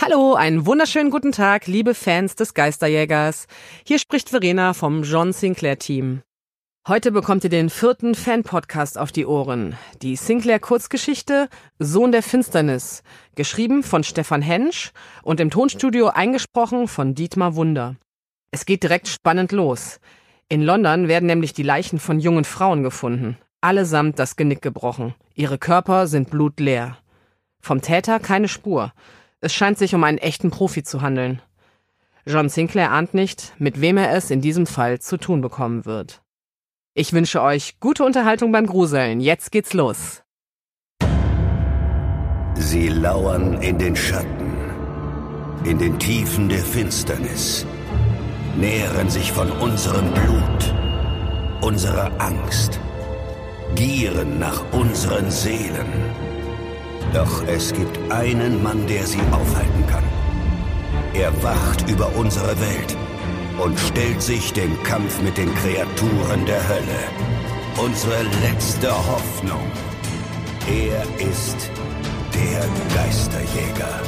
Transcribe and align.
Hallo, 0.00 0.34
einen 0.34 0.66
wunderschönen 0.66 1.12
guten 1.12 1.30
Tag, 1.30 1.68
liebe 1.68 1.94
Fans 1.94 2.34
des 2.34 2.52
Geisterjägers. 2.52 3.46
Hier 3.86 4.00
spricht 4.00 4.28
Verena 4.28 4.74
vom 4.74 5.04
John 5.04 5.32
Sinclair 5.32 5.78
Team. 5.78 6.22
Heute 6.88 7.12
bekommt 7.12 7.44
ihr 7.44 7.50
den 7.50 7.70
vierten 7.70 8.16
Fan-Podcast 8.16 8.98
auf 8.98 9.12
die 9.12 9.24
Ohren. 9.24 9.76
Die 10.02 10.16
Sinclair-Kurzgeschichte 10.16 11.48
Sohn 11.78 12.10
der 12.10 12.24
Finsternis, 12.24 13.04
geschrieben 13.36 13.84
von 13.84 14.02
Stefan 14.02 14.42
Hensch 14.42 14.90
und 15.22 15.38
im 15.38 15.50
Tonstudio 15.50 16.08
eingesprochen 16.08 16.88
von 16.88 17.14
Dietmar 17.14 17.54
Wunder. 17.54 17.94
Es 18.50 18.66
geht 18.66 18.82
direkt 18.82 19.06
spannend 19.06 19.52
los. 19.52 20.00
In 20.48 20.62
London 20.62 21.06
werden 21.06 21.26
nämlich 21.26 21.52
die 21.52 21.62
Leichen 21.62 22.00
von 22.00 22.18
jungen 22.18 22.44
Frauen 22.44 22.82
gefunden. 22.82 23.38
Allesamt 23.60 24.18
das 24.18 24.34
Genick 24.34 24.60
gebrochen. 24.60 25.14
Ihre 25.34 25.56
Körper 25.56 26.08
sind 26.08 26.30
blutleer. 26.30 26.98
Vom 27.60 27.80
Täter 27.80 28.18
keine 28.18 28.48
Spur. 28.48 28.92
Es 29.44 29.52
scheint 29.52 29.76
sich 29.76 29.94
um 29.94 30.02
einen 30.04 30.16
echten 30.16 30.50
Profi 30.50 30.82
zu 30.84 31.02
handeln. 31.02 31.42
John 32.24 32.48
Sinclair 32.48 32.90
ahnt 32.90 33.12
nicht, 33.12 33.52
mit 33.58 33.78
wem 33.78 33.98
er 33.98 34.16
es 34.16 34.30
in 34.30 34.40
diesem 34.40 34.66
Fall 34.66 35.00
zu 35.00 35.18
tun 35.18 35.42
bekommen 35.42 35.84
wird. 35.84 36.22
Ich 36.94 37.12
wünsche 37.12 37.42
euch 37.42 37.78
gute 37.78 38.04
Unterhaltung 38.04 38.52
beim 38.52 38.66
Gruseln. 38.66 39.20
Jetzt 39.20 39.52
geht's 39.52 39.74
los. 39.74 40.22
Sie 42.54 42.88
lauern 42.88 43.60
in 43.60 43.76
den 43.76 43.94
Schatten, 43.94 44.54
in 45.66 45.78
den 45.78 45.98
Tiefen 45.98 46.48
der 46.48 46.64
Finsternis, 46.64 47.66
nähren 48.56 49.10
sich 49.10 49.30
von 49.30 49.50
unserem 49.50 50.10
Blut, 50.14 50.74
unserer 51.60 52.18
Angst, 52.18 52.80
gieren 53.74 54.38
nach 54.38 54.62
unseren 54.72 55.30
Seelen. 55.30 56.33
Doch 57.14 57.46
es 57.46 57.72
gibt 57.72 57.96
einen 58.10 58.60
Mann, 58.60 58.88
der 58.88 59.06
sie 59.06 59.20
aufhalten 59.30 59.86
kann. 59.86 60.02
Er 61.14 61.32
wacht 61.44 61.88
über 61.88 62.10
unsere 62.16 62.60
Welt 62.60 62.96
und 63.56 63.78
stellt 63.78 64.20
sich 64.20 64.52
dem 64.52 64.82
Kampf 64.82 65.22
mit 65.22 65.36
den 65.38 65.54
Kreaturen 65.54 66.44
der 66.44 66.68
Hölle. 66.68 67.00
Unsere 67.76 68.20
letzte 68.42 68.90
Hoffnung. 68.90 69.70
Er 70.68 71.02
ist 71.24 71.70
der 72.34 72.64
Geisterjäger. 72.96 74.00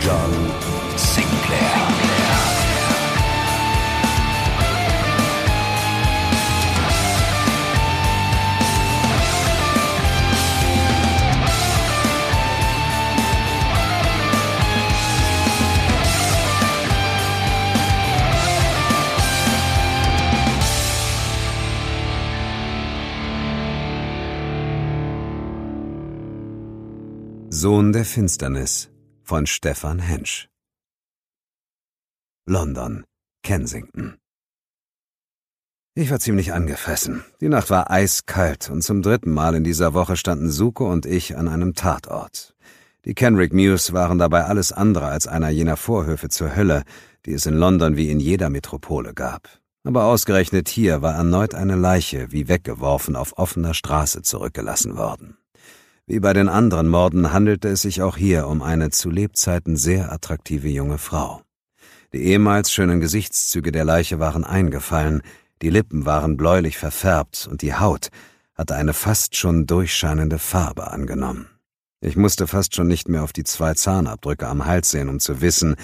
John 0.00 0.50
Sinclair. 0.96 2.09
Sohn 27.52 27.92
der 27.92 28.04
Finsternis 28.04 28.90
von 29.24 29.44
Stefan 29.44 29.98
Hensch 29.98 30.48
London, 32.46 33.02
Kensington 33.42 34.18
Ich 35.96 36.12
war 36.12 36.20
ziemlich 36.20 36.52
angefressen. 36.52 37.24
Die 37.40 37.48
Nacht 37.48 37.68
war 37.68 37.90
eiskalt 37.90 38.70
und 38.70 38.82
zum 38.82 39.02
dritten 39.02 39.32
Mal 39.32 39.56
in 39.56 39.64
dieser 39.64 39.94
Woche 39.94 40.16
standen 40.16 40.48
Suko 40.48 40.88
und 40.88 41.06
ich 41.06 41.36
an 41.36 41.48
einem 41.48 41.74
Tatort. 41.74 42.54
Die 43.04 43.14
Kenrick 43.14 43.52
Mews 43.52 43.92
waren 43.92 44.20
dabei 44.20 44.44
alles 44.44 44.70
andere 44.70 45.06
als 45.06 45.26
einer 45.26 45.48
jener 45.48 45.76
Vorhöfe 45.76 46.28
zur 46.28 46.54
Hölle, 46.54 46.84
die 47.26 47.32
es 47.32 47.46
in 47.46 47.54
London 47.54 47.96
wie 47.96 48.12
in 48.12 48.20
jeder 48.20 48.48
Metropole 48.48 49.12
gab. 49.12 49.48
Aber 49.82 50.04
ausgerechnet 50.04 50.68
hier 50.68 51.02
war 51.02 51.16
erneut 51.16 51.56
eine 51.56 51.74
Leiche 51.74 52.30
wie 52.30 52.46
weggeworfen 52.46 53.16
auf 53.16 53.38
offener 53.38 53.74
Straße 53.74 54.22
zurückgelassen 54.22 54.96
worden. 54.96 55.39
Wie 56.06 56.20
bei 56.20 56.32
den 56.32 56.48
anderen 56.48 56.88
Morden 56.88 57.32
handelte 57.32 57.68
es 57.68 57.82
sich 57.82 58.02
auch 58.02 58.16
hier 58.16 58.48
um 58.48 58.62
eine 58.62 58.90
zu 58.90 59.10
Lebzeiten 59.10 59.76
sehr 59.76 60.12
attraktive 60.12 60.68
junge 60.68 60.98
Frau. 60.98 61.42
Die 62.12 62.24
ehemals 62.24 62.72
schönen 62.72 63.00
Gesichtszüge 63.00 63.70
der 63.70 63.84
Leiche 63.84 64.18
waren 64.18 64.44
eingefallen, 64.44 65.22
die 65.62 65.70
Lippen 65.70 66.06
waren 66.06 66.36
bläulich 66.36 66.78
verfärbt 66.78 67.48
und 67.50 67.62
die 67.62 67.74
Haut 67.74 68.08
hatte 68.54 68.74
eine 68.74 68.94
fast 68.94 69.36
schon 69.36 69.66
durchscheinende 69.66 70.38
Farbe 70.38 70.90
angenommen. 70.90 71.48
Ich 72.00 72.16
musste 72.16 72.46
fast 72.46 72.74
schon 72.74 72.88
nicht 72.88 73.08
mehr 73.08 73.22
auf 73.22 73.32
die 73.32 73.44
zwei 73.44 73.74
Zahnabdrücke 73.74 74.48
am 74.48 74.64
Hals 74.64 74.90
sehen, 74.90 75.08
um 75.08 75.20
zu 75.20 75.40
wissen, 75.40 75.76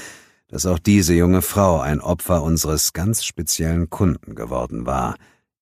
dass 0.49 0.67
auch 0.67 0.79
diese 0.79 1.15
junge 1.15 1.43
Frau 1.43 1.81
ein 1.81 2.01
Opfer 2.01 2.43
unseres 2.43 2.93
ganz 2.93 3.25
speziellen 3.25 3.91
Kunden 3.91 4.35
geworden 4.35 4.87
war. 4.87 5.17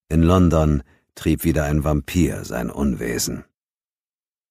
In 0.09 0.21
London 0.21 0.83
trieb 1.15 1.43
wieder 1.43 1.65
ein 1.65 1.83
Vampir 1.83 2.45
sein 2.45 2.69
Unwesen. 2.69 3.43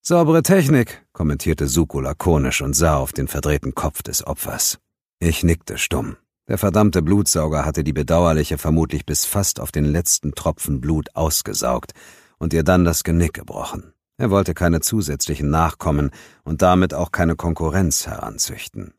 Saubere 0.06 0.42
Technik, 0.42 1.02
kommentierte 1.14 1.66
Suko 1.66 1.98
lakonisch 1.98 2.60
und 2.60 2.76
sah 2.76 2.98
auf 2.98 3.14
den 3.14 3.26
verdrehten 3.26 3.74
Kopf 3.74 4.02
des 4.02 4.26
Opfers. 4.26 4.78
Ich 5.18 5.42
nickte 5.44 5.78
stumm. 5.78 6.18
Der 6.46 6.58
verdammte 6.58 7.00
Blutsauger 7.00 7.64
hatte 7.64 7.82
die 7.82 7.94
Bedauerliche 7.94 8.58
vermutlich 8.58 9.06
bis 9.06 9.24
fast 9.24 9.60
auf 9.60 9.72
den 9.72 9.86
letzten 9.86 10.34
Tropfen 10.34 10.82
Blut 10.82 11.16
ausgesaugt 11.16 11.92
und 12.36 12.52
ihr 12.52 12.64
dann 12.64 12.84
das 12.84 13.02
Genick 13.02 13.32
gebrochen. 13.32 13.94
Er 14.18 14.28
wollte 14.28 14.52
keine 14.52 14.82
zusätzlichen 14.82 15.48
Nachkommen 15.48 16.10
und 16.42 16.60
damit 16.60 16.92
auch 16.92 17.10
keine 17.10 17.34
Konkurrenz 17.34 18.06
heranzüchten. 18.06 18.92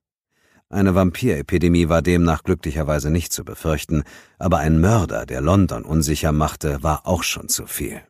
Eine 0.69 0.95
Vampirepidemie 0.95 1.87
war 1.87 2.01
demnach 2.01 2.41
glücklicherweise 2.41 3.11
nicht 3.11 3.31
zu 3.31 3.45
befürchten, 3.45 4.05
aber 4.39 4.57
ein 4.57 4.81
Mörder, 4.81 5.27
der 5.27 5.41
London 5.41 5.85
unsicher 5.85 6.31
machte, 6.31 6.81
war 6.81 7.05
auch 7.05 7.21
schon 7.21 7.47
zu 7.47 7.67
viel. 7.67 8.01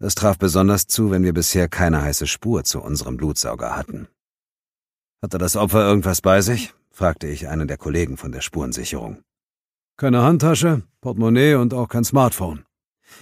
Das 0.00 0.14
traf 0.14 0.38
besonders 0.38 0.86
zu, 0.86 1.10
wenn 1.10 1.22
wir 1.22 1.34
bisher 1.34 1.68
keine 1.68 2.00
heiße 2.00 2.26
Spur 2.26 2.64
zu 2.64 2.80
unserem 2.80 3.18
Blutsauger 3.18 3.76
hatten. 3.76 4.08
Hatte 5.22 5.36
das 5.36 5.56
Opfer 5.56 5.86
irgendwas 5.86 6.22
bei 6.22 6.40
sich? 6.40 6.72
fragte 6.90 7.26
ich 7.26 7.48
einen 7.48 7.68
der 7.68 7.76
Kollegen 7.76 8.16
von 8.16 8.32
der 8.32 8.40
Spurensicherung. 8.40 9.22
Keine 9.98 10.22
Handtasche, 10.22 10.82
Portemonnaie 11.02 11.54
und 11.54 11.74
auch 11.74 11.88
kein 11.88 12.04
Smartphone. 12.04 12.64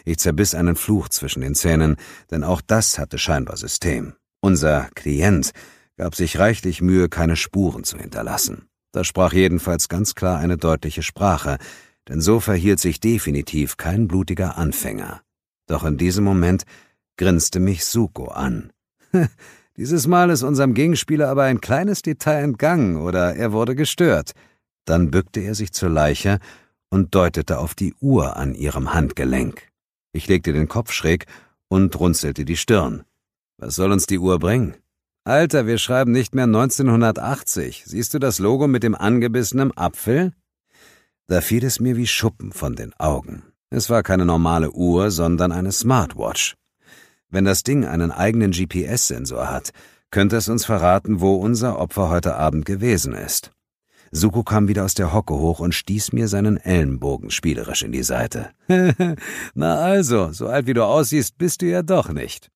Ich 0.04 0.18
zerbiss 0.18 0.54
einen 0.54 0.76
Fluch 0.76 1.08
zwischen 1.08 1.40
den 1.40 1.56
Zähnen, 1.56 1.96
denn 2.30 2.44
auch 2.44 2.60
das 2.60 2.98
hatte 2.98 3.18
scheinbar 3.18 3.56
System. 3.56 4.14
Unser 4.40 4.88
Klient 4.94 5.50
gab 5.96 6.14
sich 6.14 6.38
reichlich 6.38 6.80
Mühe, 6.80 7.08
keine 7.08 7.34
Spuren 7.34 7.82
zu 7.82 7.98
hinterlassen. 7.98 8.68
Das 8.92 9.08
sprach 9.08 9.32
jedenfalls 9.32 9.88
ganz 9.88 10.14
klar 10.14 10.38
eine 10.38 10.56
deutliche 10.56 11.02
Sprache, 11.02 11.58
denn 12.06 12.20
so 12.20 12.38
verhielt 12.38 12.78
sich 12.78 13.00
definitiv 13.00 13.76
kein 13.76 14.06
blutiger 14.06 14.56
Anfänger. 14.56 15.22
Doch 15.68 15.84
in 15.84 15.96
diesem 15.96 16.24
Moment 16.24 16.64
grinste 17.16 17.60
mich 17.60 17.84
Suko 17.84 18.26
an. 18.26 18.72
Dieses 19.76 20.08
Mal 20.08 20.30
ist 20.30 20.42
unserem 20.42 20.74
Gegenspieler 20.74 21.28
aber 21.28 21.44
ein 21.44 21.60
kleines 21.60 22.02
Detail 22.02 22.42
entgangen 22.42 22.96
oder 22.96 23.36
er 23.36 23.52
wurde 23.52 23.76
gestört. 23.76 24.32
Dann 24.84 25.12
bückte 25.12 25.40
er 25.40 25.54
sich 25.54 25.72
zur 25.72 25.90
Leiche 25.90 26.40
und 26.90 27.14
deutete 27.14 27.58
auf 27.58 27.76
die 27.76 27.94
Uhr 28.00 28.36
an 28.36 28.54
ihrem 28.54 28.92
Handgelenk. 28.92 29.68
Ich 30.12 30.26
legte 30.26 30.52
den 30.52 30.66
Kopf 30.66 30.90
schräg 30.90 31.26
und 31.68 31.98
runzelte 32.00 32.44
die 32.44 32.56
Stirn. 32.56 33.04
Was 33.58 33.76
soll 33.76 33.92
uns 33.92 34.06
die 34.06 34.18
Uhr 34.18 34.38
bringen? 34.38 34.74
Alter, 35.24 35.66
wir 35.66 35.76
schreiben 35.76 36.10
nicht 36.10 36.34
mehr 36.34 36.44
1980. 36.44 37.84
Siehst 37.86 38.14
du 38.14 38.18
das 38.18 38.38
Logo 38.38 38.66
mit 38.66 38.82
dem 38.82 38.94
angebissenen 38.94 39.76
Apfel? 39.76 40.32
Da 41.26 41.42
fiel 41.42 41.64
es 41.64 41.80
mir 41.80 41.96
wie 41.96 42.06
Schuppen 42.06 42.52
von 42.52 42.74
den 42.74 42.94
Augen. 42.94 43.42
Es 43.70 43.90
war 43.90 44.02
keine 44.02 44.24
normale 44.24 44.70
Uhr, 44.72 45.10
sondern 45.10 45.52
eine 45.52 45.72
Smartwatch. 45.72 46.54
Wenn 47.28 47.44
das 47.44 47.62
Ding 47.62 47.84
einen 47.84 48.10
eigenen 48.10 48.52
GPS-Sensor 48.52 49.50
hat, 49.50 49.70
könnte 50.10 50.36
es 50.36 50.48
uns 50.48 50.64
verraten, 50.64 51.20
wo 51.20 51.34
unser 51.34 51.78
Opfer 51.78 52.08
heute 52.08 52.36
Abend 52.36 52.64
gewesen 52.64 53.12
ist. 53.12 53.52
Suko 54.10 54.42
kam 54.42 54.68
wieder 54.68 54.86
aus 54.86 54.94
der 54.94 55.12
Hocke 55.12 55.34
hoch 55.34 55.60
und 55.60 55.74
stieß 55.74 56.12
mir 56.12 56.28
seinen 56.28 56.56
Ellenbogen 56.56 57.30
spielerisch 57.30 57.82
in 57.82 57.92
die 57.92 58.02
Seite. 58.02 58.50
Na 59.54 59.76
also, 59.76 60.32
so 60.32 60.48
alt 60.48 60.66
wie 60.66 60.72
du 60.72 60.82
aussiehst, 60.84 61.36
bist 61.36 61.60
du 61.60 61.66
ja 61.66 61.82
doch 61.82 62.08
nicht. 62.08 62.50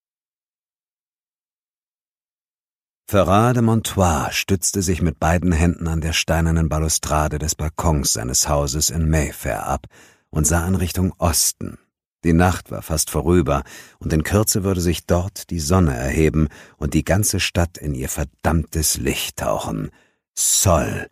Ferrat 3.07 3.57
de 3.57 3.63
Montoire 3.63 4.33
stützte 4.33 4.81
sich 4.81 5.03
mit 5.03 5.21
beiden 5.21 5.53
Händen 5.53 5.87
an 5.89 6.01
der 6.01 6.15
steinernen 6.15 6.71
Balustrade 6.71 7.39
des 7.39 7.55
Balkons 7.55 8.15
seines 8.15 8.49
Hauses 8.49 8.89
in 8.89 9.11
Mayfair 9.11 9.67
ab 9.67 9.87
und 10.33 10.47
sah 10.47 10.67
in 10.67 10.75
Richtung 10.75 11.15
Osten. 11.19 11.79
Die 12.25 12.33
Nacht 12.33 12.71
war 12.71 12.83
fast 12.83 13.11
vorüber, 13.11 13.63
und 13.99 14.13
in 14.13 14.23
Kürze 14.23 14.65
würde 14.65 14.81
sich 14.81 15.07
dort 15.07 15.51
die 15.51 15.61
Sonne 15.61 15.95
erheben 15.95 16.49
und 16.77 16.95
die 16.95 17.05
ganze 17.05 17.39
Stadt 17.39 17.79
in 17.79 17.95
ihr 17.95 18.09
verdammtes 18.09 18.97
Licht 18.97 19.39
tauchen. 19.39 19.91
Soll, 20.35 21.09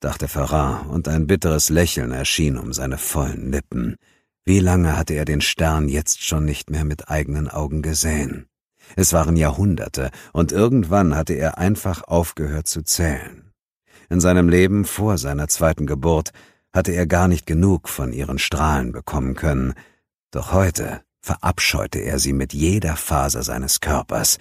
dachte 0.00 0.28
Ferrat, 0.28 0.86
und 0.86 1.08
ein 1.08 1.26
bitteres 1.26 1.68
Lächeln 1.68 2.10
erschien 2.10 2.58
um 2.58 2.72
seine 2.72 2.98
vollen 2.98 3.52
Lippen. 3.52 3.96
Wie 4.44 4.60
lange 4.60 4.96
hatte 4.96 5.14
er 5.14 5.24
den 5.24 5.40
Stern 5.40 5.88
jetzt 5.88 6.24
schon 6.24 6.44
nicht 6.44 6.70
mehr 6.70 6.84
mit 6.84 7.08
eigenen 7.08 7.48
Augen 7.48 7.82
gesehen? 7.82 8.46
Es 8.94 9.12
waren 9.12 9.36
Jahrhunderte, 9.36 10.10
und 10.32 10.52
irgendwann 10.52 11.14
hatte 11.14 11.34
er 11.34 11.58
einfach 11.58 12.02
aufgehört 12.04 12.66
zu 12.66 12.82
zählen. 12.82 13.52
In 14.08 14.20
seinem 14.20 14.48
Leben 14.48 14.84
vor 14.84 15.18
seiner 15.18 15.48
zweiten 15.48 15.86
Geburt 15.86 16.30
hatte 16.72 16.92
er 16.92 17.06
gar 17.06 17.28
nicht 17.28 17.46
genug 17.46 17.88
von 17.88 18.12
ihren 18.12 18.38
Strahlen 18.38 18.92
bekommen 18.92 19.34
können, 19.34 19.74
doch 20.30 20.52
heute 20.52 21.02
verabscheute 21.20 21.98
er 21.98 22.18
sie 22.18 22.32
mit 22.32 22.52
jeder 22.52 22.96
Faser 22.96 23.42
seines 23.42 23.80
Körpers, 23.80 24.38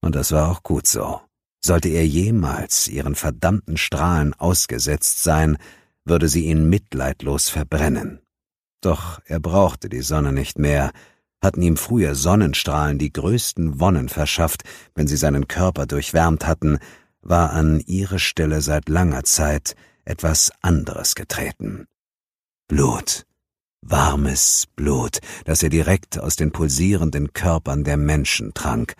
und 0.00 0.14
das 0.14 0.32
war 0.32 0.50
auch 0.50 0.62
gut 0.62 0.86
so. 0.86 1.20
Sollte 1.64 1.88
er 1.88 2.06
jemals 2.06 2.88
ihren 2.88 3.14
verdammten 3.14 3.76
Strahlen 3.76 4.34
ausgesetzt 4.34 5.22
sein, 5.22 5.56
würde 6.04 6.28
sie 6.28 6.44
ihn 6.44 6.68
mitleidlos 6.68 7.48
verbrennen. 7.48 8.20
Doch 8.82 9.20
er 9.24 9.40
brauchte 9.40 9.88
die 9.88 10.02
Sonne 10.02 10.32
nicht 10.32 10.58
mehr, 10.58 10.92
hatten 11.42 11.62
ihm 11.62 11.76
früher 11.76 12.14
Sonnenstrahlen 12.14 12.98
die 12.98 13.12
größten 13.12 13.80
Wonnen 13.80 14.08
verschafft, 14.08 14.62
wenn 14.94 15.06
sie 15.06 15.16
seinen 15.16 15.48
Körper 15.48 15.86
durchwärmt 15.86 16.46
hatten, 16.46 16.78
war 17.22 17.52
an 17.52 17.80
ihre 17.80 18.18
Stelle 18.18 18.60
seit 18.60 18.88
langer 18.88 19.24
Zeit 19.24 19.74
etwas 20.04 20.52
anderes 20.60 21.14
getreten. 21.14 21.86
Blut, 22.68 23.26
warmes 23.82 24.66
Blut, 24.74 25.18
das 25.44 25.62
er 25.62 25.68
direkt 25.68 26.18
aus 26.18 26.36
den 26.36 26.52
pulsierenden 26.52 27.32
Körpern 27.32 27.84
der 27.84 27.96
Menschen 27.96 28.54
trank, 28.54 28.94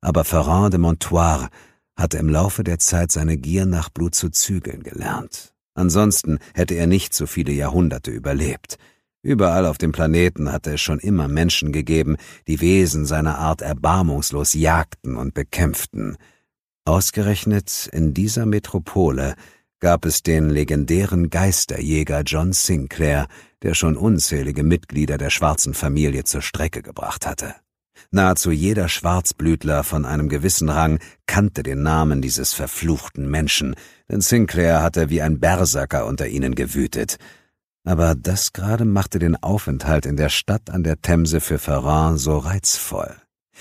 aber 0.00 0.24
Ferrand 0.24 0.72
de 0.72 0.78
Montoire 0.78 1.48
hatte 1.96 2.18
im 2.18 2.28
Laufe 2.28 2.62
der 2.62 2.78
Zeit 2.78 3.10
seine 3.10 3.38
Gier 3.38 3.66
nach 3.66 3.88
Blut 3.88 4.14
zu 4.14 4.28
zügeln 4.28 4.82
gelernt. 4.82 5.54
Ansonsten 5.74 6.38
hätte 6.54 6.74
er 6.74 6.86
nicht 6.86 7.14
so 7.14 7.26
viele 7.26 7.52
Jahrhunderte 7.52 8.10
überlebt. 8.10 8.78
Überall 9.22 9.66
auf 9.66 9.78
dem 9.78 9.92
Planeten 9.92 10.52
hatte 10.52 10.74
es 10.74 10.80
schon 10.80 11.00
immer 11.00 11.26
Menschen 11.26 11.72
gegeben, 11.72 12.16
die 12.46 12.60
Wesen 12.60 13.06
seiner 13.06 13.38
Art 13.38 13.60
erbarmungslos 13.60 14.54
jagten 14.54 15.16
und 15.16 15.34
bekämpften. 15.34 16.16
Ausgerechnet 16.84 17.88
in 17.92 18.14
dieser 18.14 18.46
Metropole 18.46 19.34
gab 19.80 20.04
es 20.04 20.22
den 20.22 20.50
legendären 20.50 21.30
Geisterjäger 21.30 22.22
John 22.22 22.52
Sinclair, 22.52 23.28
der 23.62 23.74
schon 23.74 23.96
unzählige 23.96 24.62
Mitglieder 24.62 25.18
der 25.18 25.30
schwarzen 25.30 25.74
Familie 25.74 26.24
zur 26.24 26.42
Strecke 26.42 26.82
gebracht 26.82 27.26
hatte. 27.26 27.54
Nahezu 28.10 28.50
jeder 28.50 28.88
Schwarzblütler 28.88 29.82
von 29.82 30.04
einem 30.04 30.28
gewissen 30.28 30.68
Rang 30.68 30.98
kannte 31.26 31.62
den 31.62 31.82
Namen 31.82 32.22
dieses 32.22 32.52
verfluchten 32.52 33.28
Menschen, 33.28 33.74
denn 34.08 34.20
Sinclair 34.20 34.82
hatte 34.82 35.10
wie 35.10 35.22
ein 35.22 35.40
Berserker 35.40 36.06
unter 36.06 36.28
ihnen 36.28 36.54
gewütet. 36.54 37.16
Aber 37.84 38.14
das 38.14 38.52
gerade 38.52 38.84
machte 38.84 39.18
den 39.18 39.36
Aufenthalt 39.36 40.06
in 40.06 40.16
der 40.16 40.28
Stadt 40.28 40.70
an 40.70 40.82
der 40.82 41.00
Themse 41.00 41.40
für 41.40 41.58
Ferrand 41.58 42.18
so 42.18 42.38
reizvoll. 42.38 43.16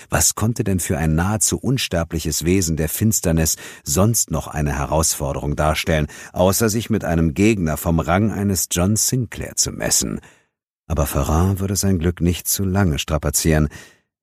Was 0.09 0.35
konnte 0.35 0.63
denn 0.63 0.79
für 0.79 0.97
ein 0.97 1.15
nahezu 1.15 1.57
unsterbliches 1.57 2.45
Wesen 2.45 2.77
der 2.77 2.89
Finsternis 2.89 3.55
sonst 3.83 4.31
noch 4.31 4.47
eine 4.47 4.77
Herausforderung 4.77 5.55
darstellen, 5.55 6.07
außer 6.33 6.69
sich 6.69 6.89
mit 6.89 7.03
einem 7.03 7.33
Gegner 7.33 7.77
vom 7.77 7.99
Rang 7.99 8.31
eines 8.31 8.67
John 8.71 8.95
Sinclair 8.95 9.55
zu 9.55 9.71
messen? 9.71 10.19
Aber 10.87 11.05
Ferrand 11.05 11.59
würde 11.59 11.75
sein 11.75 11.99
Glück 11.99 12.21
nicht 12.21 12.47
zu 12.47 12.63
lange 12.63 12.99
strapazieren, 12.99 13.69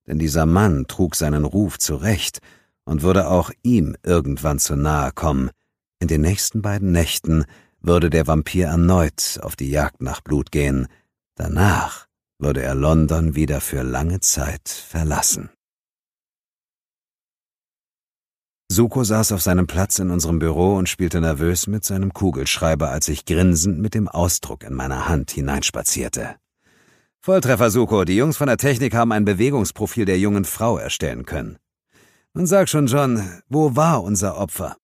denn 0.07 0.19
dieser 0.19 0.47
Mann 0.47 0.87
trug 0.87 1.17
seinen 1.17 1.45
Ruf 1.45 1.79
zurecht 1.79 2.41
und 2.85 3.03
würde 3.03 3.29
auch 3.29 3.51
ihm 3.63 3.97
irgendwann 4.03 4.59
zu 4.59 4.77
nahe 4.77 5.13
kommen. 5.13 5.51
In 6.01 6.09
den 6.09 6.21
nächsten 6.21 6.63
beiden 6.63 6.93
Nächten 6.93 7.45
würde 7.81 8.11
der 8.11 8.27
Vampir 8.27 8.67
erneut 8.69 9.41
auf 9.43 9.57
die 9.57 9.71
Jagd 9.71 10.03
nach 10.03 10.21
Blut 10.21 10.53
gehen. 10.53 10.89
Danach 11.37 12.07
würde 12.39 12.63
er 12.63 12.75
London 12.75 13.35
wieder 13.35 13.61
für 13.61 13.83
lange 13.83 14.21
Zeit 14.21 14.69
verlassen. 14.69 15.51
Suko 18.73 19.05
saß 19.05 19.33
auf 19.33 19.43
seinem 19.43 19.67
Platz 19.67 19.99
in 19.99 20.11
unserem 20.11 20.39
Büro 20.39 20.77
und 20.77 20.89
spielte 20.89 21.21
nervös 21.21 21.67
mit 21.67 21.85
seinem 21.85 22.15
Kugelschreiber, 22.15 22.89
als 22.89 23.07
ich 23.09 23.27
grinsend 23.27 23.79
mit 23.79 23.93
dem 23.93 24.09
Ausdruck 24.09 24.65
in 24.65 24.73
meiner 24.73 25.11
Hand 25.11 25.31
hineinspazierte. 25.31 26.37
Volltreffer, 27.21 27.71
Suko. 27.71 28.05
Die 28.05 28.17
Jungs 28.17 28.39
von 28.39 28.47
der 28.47 28.57
Technik 28.57 28.95
haben 28.95 29.13
ein 29.13 29.27
Bewegungsprofil 29.27 30.07
der 30.07 30.19
jungen 30.19 30.47
Frau 30.47 30.79
erstellen 30.79 31.27
können. 31.27 31.59
Und 32.33 32.47
sag 32.47 32.71
schon, 32.71 32.87
John, 32.87 33.23
wo 33.51 33.77
war 33.77 34.03
unser 34.03 34.39
Opfer? 34.39 34.77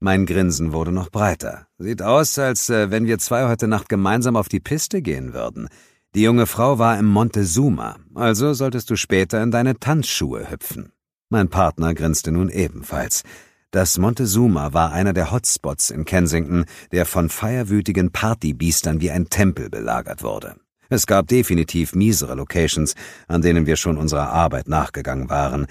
Mein 0.00 0.26
Grinsen 0.26 0.74
wurde 0.74 0.92
noch 0.92 1.08
breiter. 1.08 1.66
Sieht 1.78 2.02
aus, 2.02 2.38
als 2.38 2.68
äh, 2.68 2.90
wenn 2.90 3.06
wir 3.06 3.18
zwei 3.18 3.48
heute 3.48 3.68
Nacht 3.68 3.88
gemeinsam 3.88 4.36
auf 4.36 4.50
die 4.50 4.60
Piste 4.60 5.00
gehen 5.00 5.32
würden. 5.32 5.68
Die 6.14 6.22
junge 6.22 6.44
Frau 6.44 6.78
war 6.78 6.98
im 6.98 7.06
Montezuma, 7.06 7.96
also 8.14 8.52
solltest 8.52 8.90
du 8.90 8.96
später 8.96 9.42
in 9.42 9.50
deine 9.50 9.78
Tanzschuhe 9.78 10.50
hüpfen. 10.50 10.93
Mein 11.34 11.48
Partner 11.48 11.94
grinste 11.94 12.30
nun 12.30 12.48
ebenfalls. 12.48 13.24
Das 13.72 13.98
Montezuma 13.98 14.72
war 14.72 14.92
einer 14.92 15.12
der 15.12 15.32
Hotspots 15.32 15.90
in 15.90 16.04
Kensington, 16.04 16.64
der 16.92 17.06
von 17.06 17.28
feierwütigen 17.28 18.12
Partybiestern 18.12 19.00
wie 19.00 19.10
ein 19.10 19.30
Tempel 19.30 19.68
belagert 19.68 20.22
wurde. 20.22 20.54
Es 20.90 21.08
gab 21.08 21.26
definitiv 21.26 21.96
miesere 21.96 22.36
Locations, 22.36 22.94
an 23.26 23.42
denen 23.42 23.66
wir 23.66 23.74
schon 23.74 23.98
unserer 23.98 24.28
Arbeit 24.28 24.68
nachgegangen 24.68 25.28
waren, 25.28 25.66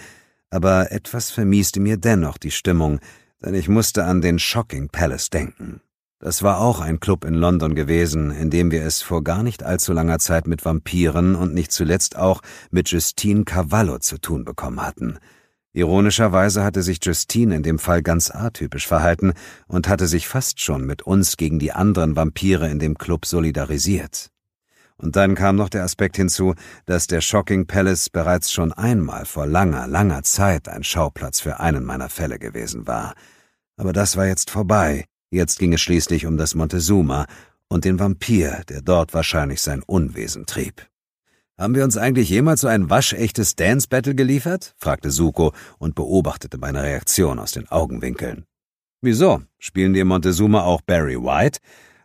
aber 0.49 0.91
etwas 0.91 1.31
vermieste 1.31 1.79
mir 1.79 1.95
dennoch 1.95 2.37
die 2.37 2.51
Stimmung, 2.51 2.99
denn 3.41 3.53
ich 3.53 3.69
musste 3.69 4.03
an 4.03 4.19
den 4.19 4.39
Shocking 4.39 4.89
Palace 4.89 5.29
denken. 5.29 5.79
Das 6.19 6.43
war 6.43 6.59
auch 6.59 6.81
ein 6.81 6.99
Club 6.99 7.23
in 7.23 7.35
London 7.35 7.73
gewesen, 7.73 8.31
in 8.31 8.49
dem 8.49 8.69
wir 8.69 8.83
es 8.83 9.01
vor 9.01 9.23
gar 9.23 9.43
nicht 9.43 9.63
allzu 9.63 9.93
langer 9.93 10.19
Zeit 10.19 10.45
mit 10.45 10.65
Vampiren 10.65 11.35
und 11.35 11.53
nicht 11.53 11.71
zuletzt 11.71 12.17
auch 12.17 12.41
mit 12.69 12.89
Justine 12.89 13.45
Cavallo 13.45 13.99
zu 13.99 14.17
tun 14.17 14.43
bekommen 14.43 14.85
hatten. 14.85 15.19
Ironischerweise 15.73 16.63
hatte 16.63 16.83
sich 16.83 17.03
Justine 17.03 17.55
in 17.55 17.63
dem 17.63 17.79
Fall 17.79 18.03
ganz 18.03 18.29
atypisch 18.29 18.87
verhalten 18.87 19.33
und 19.67 19.87
hatte 19.87 20.07
sich 20.07 20.27
fast 20.27 20.61
schon 20.61 20.85
mit 20.85 21.01
uns 21.01 21.35
gegen 21.35 21.57
die 21.57 21.71
anderen 21.71 22.15
Vampire 22.15 22.69
in 22.69 22.77
dem 22.77 22.95
Club 22.97 23.25
solidarisiert. 23.25 24.29
Und 24.97 25.15
dann 25.15 25.33
kam 25.33 25.55
noch 25.55 25.69
der 25.69 25.83
Aspekt 25.83 26.15
hinzu, 26.15 26.53
dass 26.85 27.07
der 27.07 27.21
Shocking 27.21 27.65
Palace 27.65 28.11
bereits 28.11 28.51
schon 28.51 28.71
einmal 28.71 29.25
vor 29.25 29.47
langer, 29.47 29.87
langer 29.87 30.21
Zeit 30.21 30.69
ein 30.69 30.83
Schauplatz 30.83 31.39
für 31.39 31.59
einen 31.59 31.83
meiner 31.83 32.09
Fälle 32.09 32.37
gewesen 32.37 32.85
war. 32.85 33.15
Aber 33.75 33.93
das 33.93 34.15
war 34.15 34.27
jetzt 34.27 34.51
vorbei. 34.51 35.05
Jetzt 35.31 35.57
ging 35.57 35.73
es 35.73 35.81
schließlich 35.81 36.27
um 36.27 36.37
das 36.37 36.53
Montezuma 36.53 37.25
und 37.67 37.85
den 37.85 37.99
Vampir, 37.99 38.61
der 38.69 38.81
dort 38.81 39.15
wahrscheinlich 39.15 39.61
sein 39.61 39.81
Unwesen 39.81 40.45
trieb. 40.45 40.87
Haben 41.57 41.75
wir 41.75 41.83
uns 41.83 41.97
eigentlich 41.97 42.29
jemals 42.29 42.61
so 42.61 42.67
ein 42.67 42.89
waschechtes 42.89 43.55
Dance-Battle 43.55 44.15
geliefert? 44.15 44.73
fragte 44.77 45.11
Suko 45.11 45.53
und 45.77 45.93
beobachtete 45.93 46.57
meine 46.57 46.81
Reaktion 46.81 47.37
aus 47.37 47.51
den 47.51 47.67
Augenwinkeln. 47.67 48.45
Wieso? 49.01 49.43
Spielen 49.59 49.93
im 49.95 50.07
Montezuma 50.07 50.63
auch 50.63 50.81
Barry 50.81 51.17
White? 51.17 51.59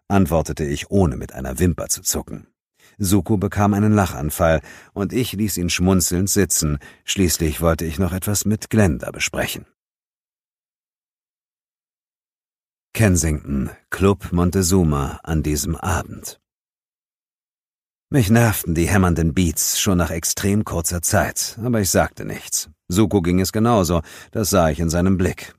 antwortete 0.09 0.65
ich, 0.65 0.91
ohne 0.91 1.17
mit 1.17 1.33
einer 1.33 1.59
Wimper 1.59 1.89
zu 1.89 2.03
zucken. 2.03 2.47
Suko 2.99 3.37
bekam 3.37 3.73
einen 3.73 3.93
Lachanfall, 3.93 4.61
und 4.93 5.13
ich 5.13 5.33
ließ 5.33 5.57
ihn 5.57 5.71
schmunzelnd 5.71 6.29
sitzen, 6.29 6.79
schließlich 7.05 7.61
wollte 7.61 7.85
ich 7.85 7.99
noch 7.99 8.13
etwas 8.13 8.45
mit 8.45 8.69
Glenda 8.71 9.11
besprechen. 9.13 9.67
Kensington, 12.93 13.71
Club 13.91 14.33
Montezuma 14.33 15.21
an 15.23 15.43
diesem 15.43 15.77
Abend. 15.77 16.41
Mich 18.11 18.31
nervten 18.31 18.75
die 18.75 18.89
hämmernden 18.89 19.35
Beats 19.35 19.79
schon 19.79 19.99
nach 19.99 20.11
extrem 20.11 20.65
kurzer 20.65 21.03
Zeit, 21.03 21.59
aber 21.63 21.83
ich 21.83 21.91
sagte 21.91 22.25
nichts. 22.25 22.71
Suko 22.89 23.21
ging 23.21 23.39
es 23.39 23.53
genauso, 23.53 24.01
das 24.31 24.49
sah 24.49 24.71
ich 24.71 24.81
in 24.81 24.89
seinem 24.89 25.19
Blick. 25.19 25.55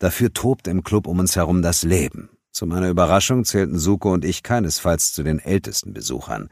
Dafür 0.00 0.30
tobte 0.30 0.70
im 0.70 0.84
Club 0.84 1.06
um 1.06 1.18
uns 1.18 1.34
herum 1.34 1.62
das 1.62 1.82
Leben. 1.82 2.28
Zu 2.52 2.66
meiner 2.66 2.90
Überraschung 2.90 3.46
zählten 3.46 3.78
Suko 3.78 4.12
und 4.12 4.26
ich 4.26 4.42
keinesfalls 4.42 5.14
zu 5.14 5.22
den 5.22 5.38
ältesten 5.38 5.94
Besuchern. 5.94 6.50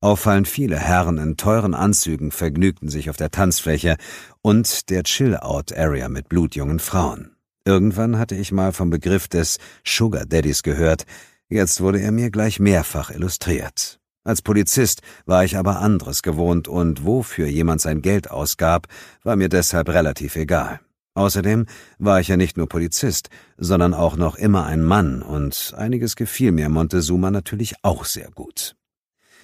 Auffallend 0.00 0.48
viele 0.48 0.80
Herren 0.80 1.18
in 1.18 1.36
teuren 1.36 1.74
Anzügen 1.74 2.32
vergnügten 2.32 2.88
sich 2.88 3.08
auf 3.08 3.16
der 3.16 3.30
Tanzfläche 3.30 3.98
und 4.42 4.90
der 4.90 5.04
Chill-Out-Area 5.04 6.08
mit 6.08 6.28
blutjungen 6.28 6.80
Frauen. 6.80 7.36
Irgendwann 7.64 8.18
hatte 8.18 8.34
ich 8.34 8.50
mal 8.50 8.72
vom 8.72 8.90
Begriff 8.90 9.28
des 9.28 9.58
Sugar 9.84 10.26
Daddies 10.26 10.64
gehört, 10.64 11.04
jetzt 11.48 11.80
wurde 11.80 12.00
er 12.00 12.10
mir 12.10 12.32
gleich 12.32 12.58
mehrfach 12.58 13.12
illustriert. 13.12 13.97
Als 14.28 14.42
Polizist 14.42 15.00
war 15.24 15.42
ich 15.42 15.56
aber 15.56 15.78
anderes 15.78 16.20
gewohnt 16.22 16.68
und 16.68 17.06
wofür 17.06 17.46
jemand 17.46 17.80
sein 17.80 18.02
Geld 18.02 18.30
ausgab, 18.30 18.86
war 19.22 19.36
mir 19.36 19.48
deshalb 19.48 19.88
relativ 19.88 20.36
egal. 20.36 20.80
Außerdem 21.14 21.64
war 21.98 22.20
ich 22.20 22.28
ja 22.28 22.36
nicht 22.36 22.58
nur 22.58 22.68
Polizist, 22.68 23.30
sondern 23.56 23.94
auch 23.94 24.16
noch 24.16 24.36
immer 24.36 24.66
ein 24.66 24.82
Mann, 24.82 25.22
und 25.22 25.72
einiges 25.78 26.14
gefiel 26.14 26.52
mir 26.52 26.68
Montezuma 26.68 27.30
natürlich 27.30 27.76
auch 27.80 28.04
sehr 28.04 28.30
gut. 28.30 28.76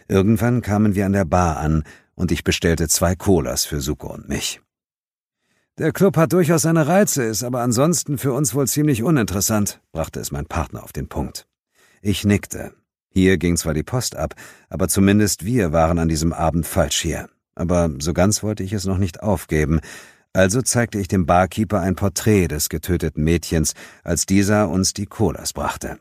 Irgendwann 0.07 0.61
kamen 0.61 0.95
wir 0.95 1.07
an 1.07 1.15
der 1.15 1.25
Bar 1.25 1.57
an, 1.57 1.85
und 2.15 2.31
ich 2.31 2.45
bestellte 2.45 2.87
zwei 2.87 3.17
Colas 3.17 3.65
für 3.65 3.81
Suko 3.81 4.13
und 4.13 4.29
mich. 4.29 4.61
Der 5.79 5.93
Club 5.93 6.19
hat 6.19 6.35
durchaus 6.35 6.61
seine 6.61 6.87
Reize, 6.87 7.25
ist 7.25 7.43
aber 7.43 7.63
ansonsten 7.63 8.19
für 8.19 8.35
uns 8.35 8.55
wohl 8.55 8.67
ziemlich 8.67 9.03
uninteressant, 9.03 9.81
brachte 9.93 10.21
es 10.21 10.31
mein 10.31 10.45
Partner 10.45 10.85
auf 10.85 10.93
den 10.93 11.09
Punkt. 11.09 11.47
Ich 12.03 12.27
nickte. 12.27 12.75
Hier 13.15 13.39
ging 13.39 13.57
zwar 13.57 13.75
die 13.75 13.85
Post 13.85 14.17
ab, 14.17 14.35
aber 14.69 14.89
zumindest 14.89 15.45
wir 15.45 15.73
waren 15.73 15.99
an 15.99 16.09
diesem 16.09 16.33
Abend 16.33 16.67
falsch 16.67 17.01
hier. 17.01 17.29
Aber 17.55 17.91
so 18.01 18.13
ganz 18.13 18.43
wollte 18.43 18.65
ich 18.65 18.73
es 18.73 18.85
noch 18.85 18.99
nicht 18.99 19.23
aufgeben, 19.23 19.81
also 20.33 20.63
zeigte 20.63 20.99
ich 20.99 21.07
dem 21.07 21.27
Barkeeper 21.27 21.81
ein 21.81 21.95
Porträt 21.95 22.49
des 22.49 22.69
getöteten 22.69 23.23
Mädchens, 23.23 23.75
als 24.03 24.27
dieser 24.27 24.69
uns 24.69 24.93
die 24.93 25.07
Colas 25.07 25.53
brachte. 25.53 26.01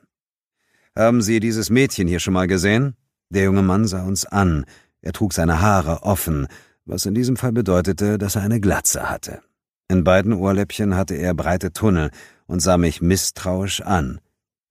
Haben 0.96 1.22
Sie 1.22 1.40
dieses 1.40 1.70
Mädchen 1.70 2.08
hier 2.08 2.20
schon 2.20 2.34
mal 2.34 2.48
gesehen? 2.48 2.96
Der 3.30 3.44
junge 3.44 3.62
Mann 3.62 3.88
sah 3.88 4.04
uns 4.04 4.26
an. 4.26 4.66
Er 5.02 5.14
trug 5.14 5.34
seine 5.34 5.62
Haare 5.62 6.02
offen, 6.02 6.48
was 6.86 7.06
in 7.06 7.14
diesem 7.14 7.38
Fall 7.38 7.52
bedeutete, 7.52 8.18
dass 8.18 8.36
er 8.36 8.42
eine 8.42 8.60
Glatze 8.60 9.08
hatte. 9.08 9.42
In 9.88 10.04
beiden 10.04 10.34
Ohrläppchen 10.34 10.96
hatte 10.96 11.14
er 11.14 11.36
breite 11.36 11.72
Tunnel 11.72 12.10
und 12.48 12.60
sah 12.60 12.78
mich 12.78 13.02
misstrauisch 13.02 13.82
an. 13.82 14.20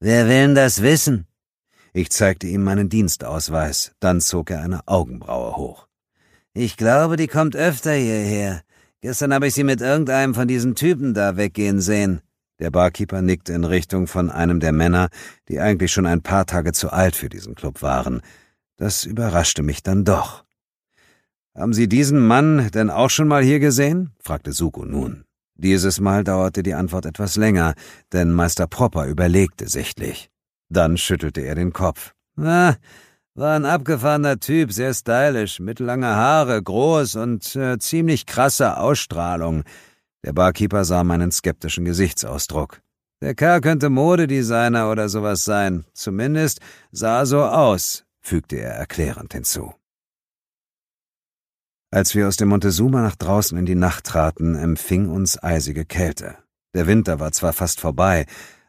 Wer 0.01 0.27
will 0.27 0.47
denn 0.47 0.55
das 0.57 0.83
wissen? 0.83 1.27
Ich 1.95 2.11
zeigte 2.11 2.47
ihm 2.47 2.65
meinen 2.65 2.89
Dienstausweis, 2.89 3.93
dann 4.01 4.21
zog 4.21 4.51
er 4.51 4.63
eine 4.63 4.81
Augenbraue 4.87 5.57
hoch. 5.57 5.89
Ich 6.55 6.77
glaube, 6.77 7.17
die 7.17 7.29
kommt 7.29 7.55
öfter 7.55 7.93
hierher. 7.93 8.63
Gestern 9.03 9.35
habe 9.35 9.49
ich 9.49 9.55
sie 9.55 9.65
mit 9.65 9.81
irgendeinem 9.81 10.35
von 10.35 10.49
diesen 10.49 10.75
Typen 10.75 11.13
da 11.13 11.37
weggehen 11.37 11.81
sehen. 11.81 12.21
Der 12.61 12.71
Barkeeper 12.71 13.21
nickte 13.21 13.53
in 13.53 13.65
Richtung 13.65 14.07
von 14.07 14.31
einem 14.31 14.61
der 14.61 14.73
Männer, 14.73 15.09
die 15.49 15.61
eigentlich 15.61 15.93
schon 15.93 16.07
ein 16.07 16.23
paar 16.23 16.47
Tage 16.47 16.73
zu 16.73 16.91
alt 16.91 17.17
für 17.17 17.29
diesen 17.29 17.55
Club 17.55 17.83
waren. 17.83 18.23
Das 18.77 19.05
überraschte 19.05 19.63
mich 19.63 19.83
dann 19.83 20.05
doch. 20.05 20.45
Haben 21.55 21.75
Sie 21.75 21.89
diesen 21.89 22.27
Mann 22.27 22.71
denn 22.71 22.89
auch 22.89 23.11
schon 23.11 23.29
mal 23.29 23.43
hier 23.43 23.61
gesehen? 23.61 24.13
fragte 24.21 24.53
Suko 24.53 24.87
nun. 24.87 25.25
Dieses 25.55 26.01
Mal 26.01 26.25
dauerte 26.25 26.63
die 26.63 26.75
Antwort 26.75 27.05
etwas 27.05 27.37
länger, 27.37 27.75
denn 28.13 28.33
Meister 28.33 28.67
Propper 28.67 29.07
überlegte 29.07 29.69
sichtlich. 29.69 30.32
Dann 30.73 30.97
schüttelte 30.97 31.43
er 31.43 31.55
den 31.55 31.75
Kopf. 31.75 32.15
Ah, 32.39 32.77
war 33.35 33.57
ein 33.57 33.67
abgefahrener 33.67 34.41
Typ, 34.41 34.73
sehr 34.73 34.95
stylisch, 34.95 35.61
mittellange 35.61 36.07
Haare, 36.07 36.63
groß 36.63 37.17
und 37.17 37.55
äh, 37.57 37.79
ziemlich 37.79 38.25
krasse 38.25 38.79
Ausstrahlung. 38.79 39.65
Der 40.25 40.33
Barkeeper 40.33 40.85
sah 40.85 41.05
meinen 41.05 41.31
skeptischen 41.31 41.85
Gesichtsausdruck. 41.85 42.81
Der 43.21 43.35
Kerl 43.35 43.61
könnte 43.61 43.91
Modedesigner 43.91 44.91
oder 44.91 45.11
sowas 45.11 45.45
sein. 45.45 45.85
Zumindest 45.93 46.61
sah 46.91 47.27
so 47.27 47.43
aus, 47.43 48.05
fügte 48.21 48.57
er 48.57 48.73
erklärend 48.73 49.35
hinzu. 49.35 49.75
Als 51.91 52.15
wir 52.15 52.27
aus 52.29 52.37
dem 52.39 52.49
Montezuma 52.49 53.03
nach 53.03 53.17
draußen 53.17 53.59
in 53.59 53.67
die 53.67 53.75
Nacht 53.75 54.05
traten, 54.05 54.55
empfing 54.55 55.11
uns 55.11 55.43
eisige 55.43 55.85
Kälte. 55.85 56.39
Der 56.75 56.87
Winter 56.87 57.21
war 57.21 57.33
zwar 57.33 57.53
fast 57.53 57.81
vorbei, 57.81 58.25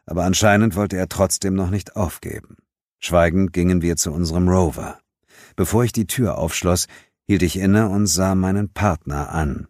aber 0.06 0.24
anscheinend 0.24 0.76
wollte 0.76 0.96
er 0.96 1.08
trotzdem 1.08 1.54
noch 1.54 1.70
nicht 1.70 1.96
aufgeben. 1.96 2.56
Schweigend 2.98 3.52
gingen 3.52 3.82
wir 3.82 3.96
zu 3.96 4.12
unserem 4.12 4.48
Rover. 4.48 4.98
Bevor 5.56 5.84
ich 5.84 5.92
die 5.92 6.06
Tür 6.06 6.38
aufschloss, 6.38 6.86
hielt 7.26 7.42
ich 7.42 7.58
inne 7.58 7.88
und 7.88 8.06
sah 8.06 8.34
meinen 8.34 8.72
Partner 8.72 9.30
an. 9.30 9.68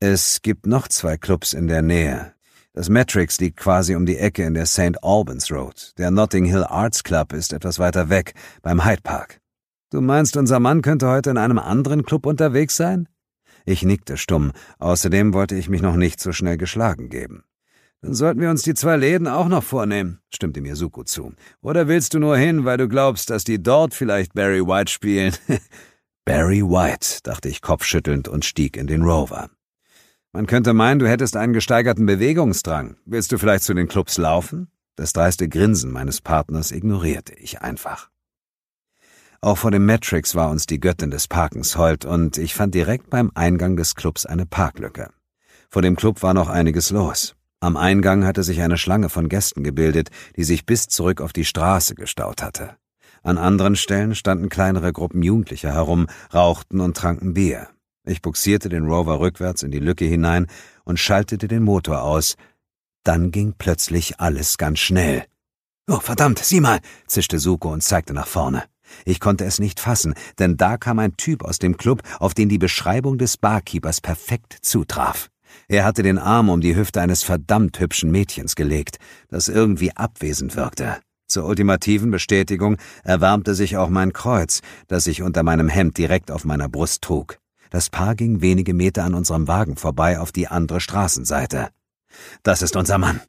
Es 0.00 0.42
gibt 0.42 0.66
noch 0.66 0.88
zwei 0.88 1.16
Clubs 1.16 1.52
in 1.52 1.68
der 1.68 1.82
Nähe. 1.82 2.34
Das 2.72 2.88
Matrix 2.88 3.38
liegt 3.38 3.58
quasi 3.58 3.94
um 3.94 4.06
die 4.06 4.16
Ecke 4.16 4.44
in 4.44 4.54
der 4.54 4.66
St. 4.66 5.02
Albans 5.02 5.50
Road. 5.52 5.92
Der 5.98 6.10
Notting 6.10 6.46
Hill 6.46 6.64
Arts 6.64 7.04
Club 7.04 7.34
ist 7.34 7.52
etwas 7.52 7.78
weiter 7.78 8.08
weg, 8.08 8.34
beim 8.62 8.84
Hyde 8.84 9.02
Park. 9.02 9.40
Du 9.90 10.00
meinst, 10.00 10.38
unser 10.38 10.58
Mann 10.58 10.80
könnte 10.80 11.06
heute 11.06 11.28
in 11.28 11.36
einem 11.36 11.58
anderen 11.58 12.02
Club 12.02 12.24
unterwegs 12.24 12.76
sein? 12.76 13.08
Ich 13.66 13.82
nickte 13.82 14.16
stumm. 14.16 14.52
Außerdem 14.78 15.34
wollte 15.34 15.54
ich 15.54 15.68
mich 15.68 15.82
noch 15.82 15.96
nicht 15.96 16.18
so 16.18 16.32
schnell 16.32 16.56
geschlagen 16.56 17.10
geben. 17.10 17.44
Dann 18.02 18.14
sollten 18.14 18.40
wir 18.40 18.50
uns 18.50 18.62
die 18.62 18.74
zwei 18.74 18.96
Läden 18.96 19.28
auch 19.28 19.46
noch 19.46 19.62
vornehmen, 19.62 20.18
stimmte 20.34 20.60
mir 20.60 20.74
Suko 20.74 21.04
zu. 21.04 21.32
Oder 21.60 21.86
willst 21.86 22.14
du 22.14 22.18
nur 22.18 22.36
hin, 22.36 22.64
weil 22.64 22.76
du 22.76 22.88
glaubst, 22.88 23.30
dass 23.30 23.44
die 23.44 23.62
dort 23.62 23.94
vielleicht 23.94 24.34
Barry 24.34 24.66
White 24.66 24.90
spielen? 24.90 25.34
Barry 26.24 26.62
White, 26.62 27.20
dachte 27.22 27.48
ich 27.48 27.62
kopfschüttelnd 27.62 28.26
und 28.26 28.44
stieg 28.44 28.76
in 28.76 28.88
den 28.88 29.02
Rover. 29.02 29.50
Man 30.32 30.46
könnte 30.46 30.72
meinen, 30.72 30.98
du 30.98 31.08
hättest 31.08 31.36
einen 31.36 31.52
gesteigerten 31.52 32.04
Bewegungsdrang. 32.06 32.96
Willst 33.04 33.30
du 33.30 33.38
vielleicht 33.38 33.62
zu 33.62 33.74
den 33.74 33.86
Clubs 33.86 34.18
laufen? 34.18 34.68
Das 34.96 35.12
dreiste 35.12 35.48
Grinsen 35.48 35.92
meines 35.92 36.20
Partners 36.20 36.72
ignorierte 36.72 37.34
ich 37.34 37.62
einfach. 37.62 38.10
Auch 39.40 39.58
vor 39.58 39.70
dem 39.70 39.86
Matrix 39.86 40.34
war 40.34 40.50
uns 40.50 40.66
die 40.66 40.80
Göttin 40.80 41.10
des 41.10 41.28
Parkens 41.28 41.76
hold 41.76 42.04
und 42.04 42.36
ich 42.36 42.54
fand 42.54 42.74
direkt 42.74 43.10
beim 43.10 43.30
Eingang 43.34 43.76
des 43.76 43.94
Clubs 43.94 44.26
eine 44.26 44.46
Parklücke. 44.46 45.10
Vor 45.68 45.82
dem 45.82 45.96
Club 45.96 46.22
war 46.22 46.34
noch 46.34 46.48
einiges 46.48 46.90
los. 46.90 47.36
Am 47.62 47.76
Eingang 47.76 48.24
hatte 48.24 48.42
sich 48.42 48.60
eine 48.60 48.76
Schlange 48.76 49.08
von 49.08 49.28
Gästen 49.28 49.62
gebildet, 49.62 50.08
die 50.34 50.42
sich 50.42 50.66
bis 50.66 50.88
zurück 50.88 51.20
auf 51.20 51.32
die 51.32 51.44
Straße 51.44 51.94
gestaut 51.94 52.42
hatte. 52.42 52.76
An 53.22 53.38
anderen 53.38 53.76
Stellen 53.76 54.16
standen 54.16 54.48
kleinere 54.48 54.92
Gruppen 54.92 55.22
Jugendlicher 55.22 55.72
herum, 55.72 56.08
rauchten 56.34 56.80
und 56.80 56.96
tranken 56.96 57.34
Bier. 57.34 57.68
Ich 58.04 58.20
buxierte 58.20 58.68
den 58.68 58.86
Rover 58.86 59.20
rückwärts 59.20 59.62
in 59.62 59.70
die 59.70 59.78
Lücke 59.78 60.04
hinein 60.04 60.48
und 60.82 60.98
schaltete 60.98 61.46
den 61.46 61.62
Motor 61.62 62.02
aus. 62.02 62.34
Dann 63.04 63.30
ging 63.30 63.54
plötzlich 63.56 64.18
alles 64.18 64.58
ganz 64.58 64.80
schnell. 64.80 65.24
Oh, 65.88 66.00
verdammt, 66.00 66.40
sieh 66.40 66.60
mal, 66.60 66.80
zischte 67.06 67.38
Suko 67.38 67.72
und 67.72 67.84
zeigte 67.84 68.12
nach 68.12 68.26
vorne. 68.26 68.64
Ich 69.04 69.20
konnte 69.20 69.44
es 69.44 69.60
nicht 69.60 69.78
fassen, 69.78 70.14
denn 70.40 70.56
da 70.56 70.78
kam 70.78 70.98
ein 70.98 71.16
Typ 71.16 71.44
aus 71.44 71.60
dem 71.60 71.76
Club, 71.76 72.02
auf 72.18 72.34
den 72.34 72.48
die 72.48 72.58
Beschreibung 72.58 73.18
des 73.18 73.36
Barkeepers 73.36 74.00
perfekt 74.00 74.58
zutraf. 74.62 75.31
Er 75.68 75.84
hatte 75.84 76.02
den 76.02 76.18
Arm 76.18 76.48
um 76.48 76.60
die 76.60 76.76
Hüfte 76.76 77.00
eines 77.00 77.22
verdammt 77.22 77.78
hübschen 77.80 78.10
Mädchens 78.10 78.56
gelegt, 78.56 78.98
das 79.28 79.48
irgendwie 79.48 79.96
abwesend 79.96 80.56
wirkte. 80.56 80.98
Zur 81.28 81.46
ultimativen 81.46 82.10
Bestätigung 82.10 82.76
erwärmte 83.04 83.54
sich 83.54 83.78
auch 83.78 83.88
mein 83.88 84.12
Kreuz, 84.12 84.60
das 84.86 85.06
ich 85.06 85.22
unter 85.22 85.42
meinem 85.42 85.68
Hemd 85.68 85.96
direkt 85.96 86.30
auf 86.30 86.44
meiner 86.44 86.68
Brust 86.68 87.00
trug. 87.00 87.38
Das 87.70 87.88
Paar 87.88 88.14
ging 88.14 88.42
wenige 88.42 88.74
Meter 88.74 89.04
an 89.04 89.14
unserem 89.14 89.48
Wagen 89.48 89.76
vorbei 89.76 90.20
auf 90.20 90.30
die 90.30 90.48
andere 90.48 90.78
Straßenseite. 90.78 91.70
Das 92.42 92.60
ist 92.60 92.76
unser 92.76 92.98
Mann. 92.98 93.22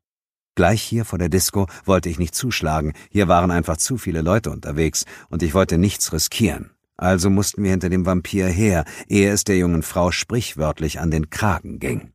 Gleich 0.56 0.84
hier 0.84 1.06
vor 1.06 1.18
der 1.18 1.30
Disco 1.30 1.68
wollte 1.86 2.10
ich 2.10 2.20
nicht 2.20 2.36
zuschlagen, 2.36 2.92
hier 3.10 3.30
waren 3.30 3.52
einfach 3.52 3.78
zu 3.78 3.98
viele 3.98 4.22
Leute 4.22 4.52
unterwegs, 4.52 5.06
und 5.30 5.42
ich 5.42 5.54
wollte 5.54 5.78
nichts 5.78 6.12
riskieren. 6.12 6.73
Also 6.98 7.30
mussten 7.30 7.64
wir 7.64 7.72
hinter 7.72 7.90
dem 7.90 8.06
Vampir 8.06 8.48
her, 8.48 8.86
ehe 9.08 9.32
es 9.32 9.44
der 9.44 9.58
jungen 9.58 9.84
Frau 9.84 10.12
sprichwörtlich 10.12 11.00
an 11.00 11.12
den 11.12 11.30
Kragen 11.30 11.80
ging. 11.80 12.14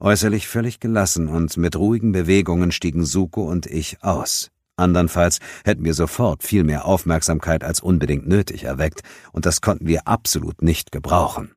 Äußerlich 0.00 0.48
völlig 0.48 0.80
gelassen 0.80 1.28
und 1.28 1.56
mit 1.56 1.76
ruhigen 1.76 2.12
Bewegungen 2.12 2.72
stiegen 2.72 3.04
Suko 3.04 3.44
und 3.44 3.66
ich 3.66 4.02
aus. 4.02 4.50
Andernfalls 4.76 5.38
hätten 5.64 5.84
wir 5.84 5.94
sofort 5.94 6.42
viel 6.42 6.64
mehr 6.64 6.84
Aufmerksamkeit 6.84 7.62
als 7.62 7.80
unbedingt 7.80 8.26
nötig 8.26 8.64
erweckt, 8.64 9.02
und 9.32 9.46
das 9.46 9.60
konnten 9.60 9.86
wir 9.86 10.06
absolut 10.06 10.62
nicht 10.62 10.90
gebrauchen. 10.90 11.52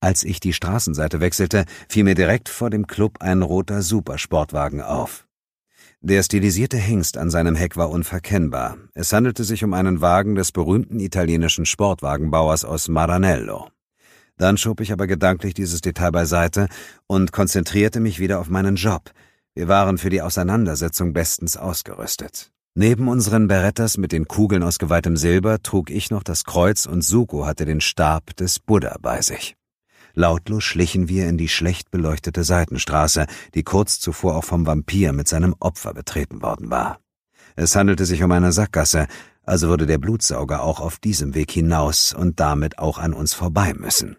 Als 0.00 0.24
ich 0.24 0.40
die 0.40 0.52
Straßenseite 0.52 1.20
wechselte, 1.20 1.64
fiel 1.88 2.04
mir 2.04 2.14
direkt 2.14 2.50
vor 2.50 2.68
dem 2.68 2.86
Club 2.86 3.18
ein 3.20 3.40
roter 3.40 3.80
Supersportwagen 3.80 4.82
auf. 4.82 5.26
Der 6.06 6.22
stilisierte 6.22 6.76
Hengst 6.76 7.16
an 7.16 7.30
seinem 7.30 7.54
Heck 7.54 7.78
war 7.78 7.88
unverkennbar. 7.88 8.76
Es 8.92 9.14
handelte 9.14 9.42
sich 9.42 9.64
um 9.64 9.72
einen 9.72 10.02
Wagen 10.02 10.34
des 10.34 10.52
berühmten 10.52 11.00
italienischen 11.00 11.64
Sportwagenbauers 11.64 12.66
aus 12.66 12.88
Maranello. 12.88 13.70
Dann 14.36 14.58
schob 14.58 14.82
ich 14.82 14.92
aber 14.92 15.06
gedanklich 15.06 15.54
dieses 15.54 15.80
Detail 15.80 16.10
beiseite 16.10 16.68
und 17.06 17.32
konzentrierte 17.32 18.00
mich 18.00 18.20
wieder 18.20 18.38
auf 18.38 18.50
meinen 18.50 18.76
Job. 18.76 19.12
Wir 19.54 19.66
waren 19.66 19.96
für 19.96 20.10
die 20.10 20.20
Auseinandersetzung 20.20 21.14
bestens 21.14 21.56
ausgerüstet. 21.56 22.52
Neben 22.74 23.08
unseren 23.08 23.48
Berettas 23.48 23.96
mit 23.96 24.12
den 24.12 24.28
Kugeln 24.28 24.62
aus 24.62 24.78
geweihtem 24.78 25.16
Silber 25.16 25.62
trug 25.62 25.88
ich 25.88 26.10
noch 26.10 26.22
das 26.22 26.44
Kreuz 26.44 26.84
und 26.84 27.02
Suko 27.02 27.46
hatte 27.46 27.64
den 27.64 27.80
Stab 27.80 28.36
des 28.36 28.58
Buddha 28.58 28.98
bei 29.00 29.22
sich. 29.22 29.56
Lautlos 30.14 30.64
schlichen 30.64 31.08
wir 31.08 31.28
in 31.28 31.38
die 31.38 31.48
schlecht 31.48 31.90
beleuchtete 31.90 32.44
Seitenstraße, 32.44 33.26
die 33.54 33.64
kurz 33.64 34.00
zuvor 34.00 34.36
auch 34.36 34.44
vom 34.44 34.66
Vampir 34.66 35.12
mit 35.12 35.28
seinem 35.28 35.54
Opfer 35.60 35.92
betreten 35.92 36.40
worden 36.42 36.70
war. 36.70 37.00
Es 37.56 37.76
handelte 37.76 38.06
sich 38.06 38.22
um 38.22 38.32
eine 38.32 38.52
Sackgasse, 38.52 39.06
also 39.42 39.68
würde 39.68 39.86
der 39.86 39.98
Blutsauger 39.98 40.62
auch 40.62 40.80
auf 40.80 40.98
diesem 40.98 41.34
Weg 41.34 41.50
hinaus 41.50 42.12
und 42.12 42.40
damit 42.40 42.78
auch 42.78 42.98
an 42.98 43.12
uns 43.12 43.34
vorbei 43.34 43.74
müssen. 43.74 44.16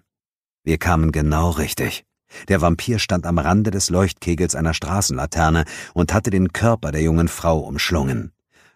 Wir 0.63 0.77
kamen 0.77 1.11
genau 1.11 1.51
richtig. 1.51 2.05
Der 2.47 2.61
Vampir 2.61 2.99
stand 2.99 3.25
am 3.25 3.37
Rande 3.37 3.71
des 3.71 3.89
Leuchtkegels 3.89 4.55
einer 4.55 4.73
Straßenlaterne 4.73 5.65
und 5.93 6.13
hatte 6.13 6.29
den 6.29 6.53
Körper 6.53 6.91
der 6.91 7.01
jungen 7.01 7.27
Frau 7.27 7.59
umschlungen. 7.59 8.31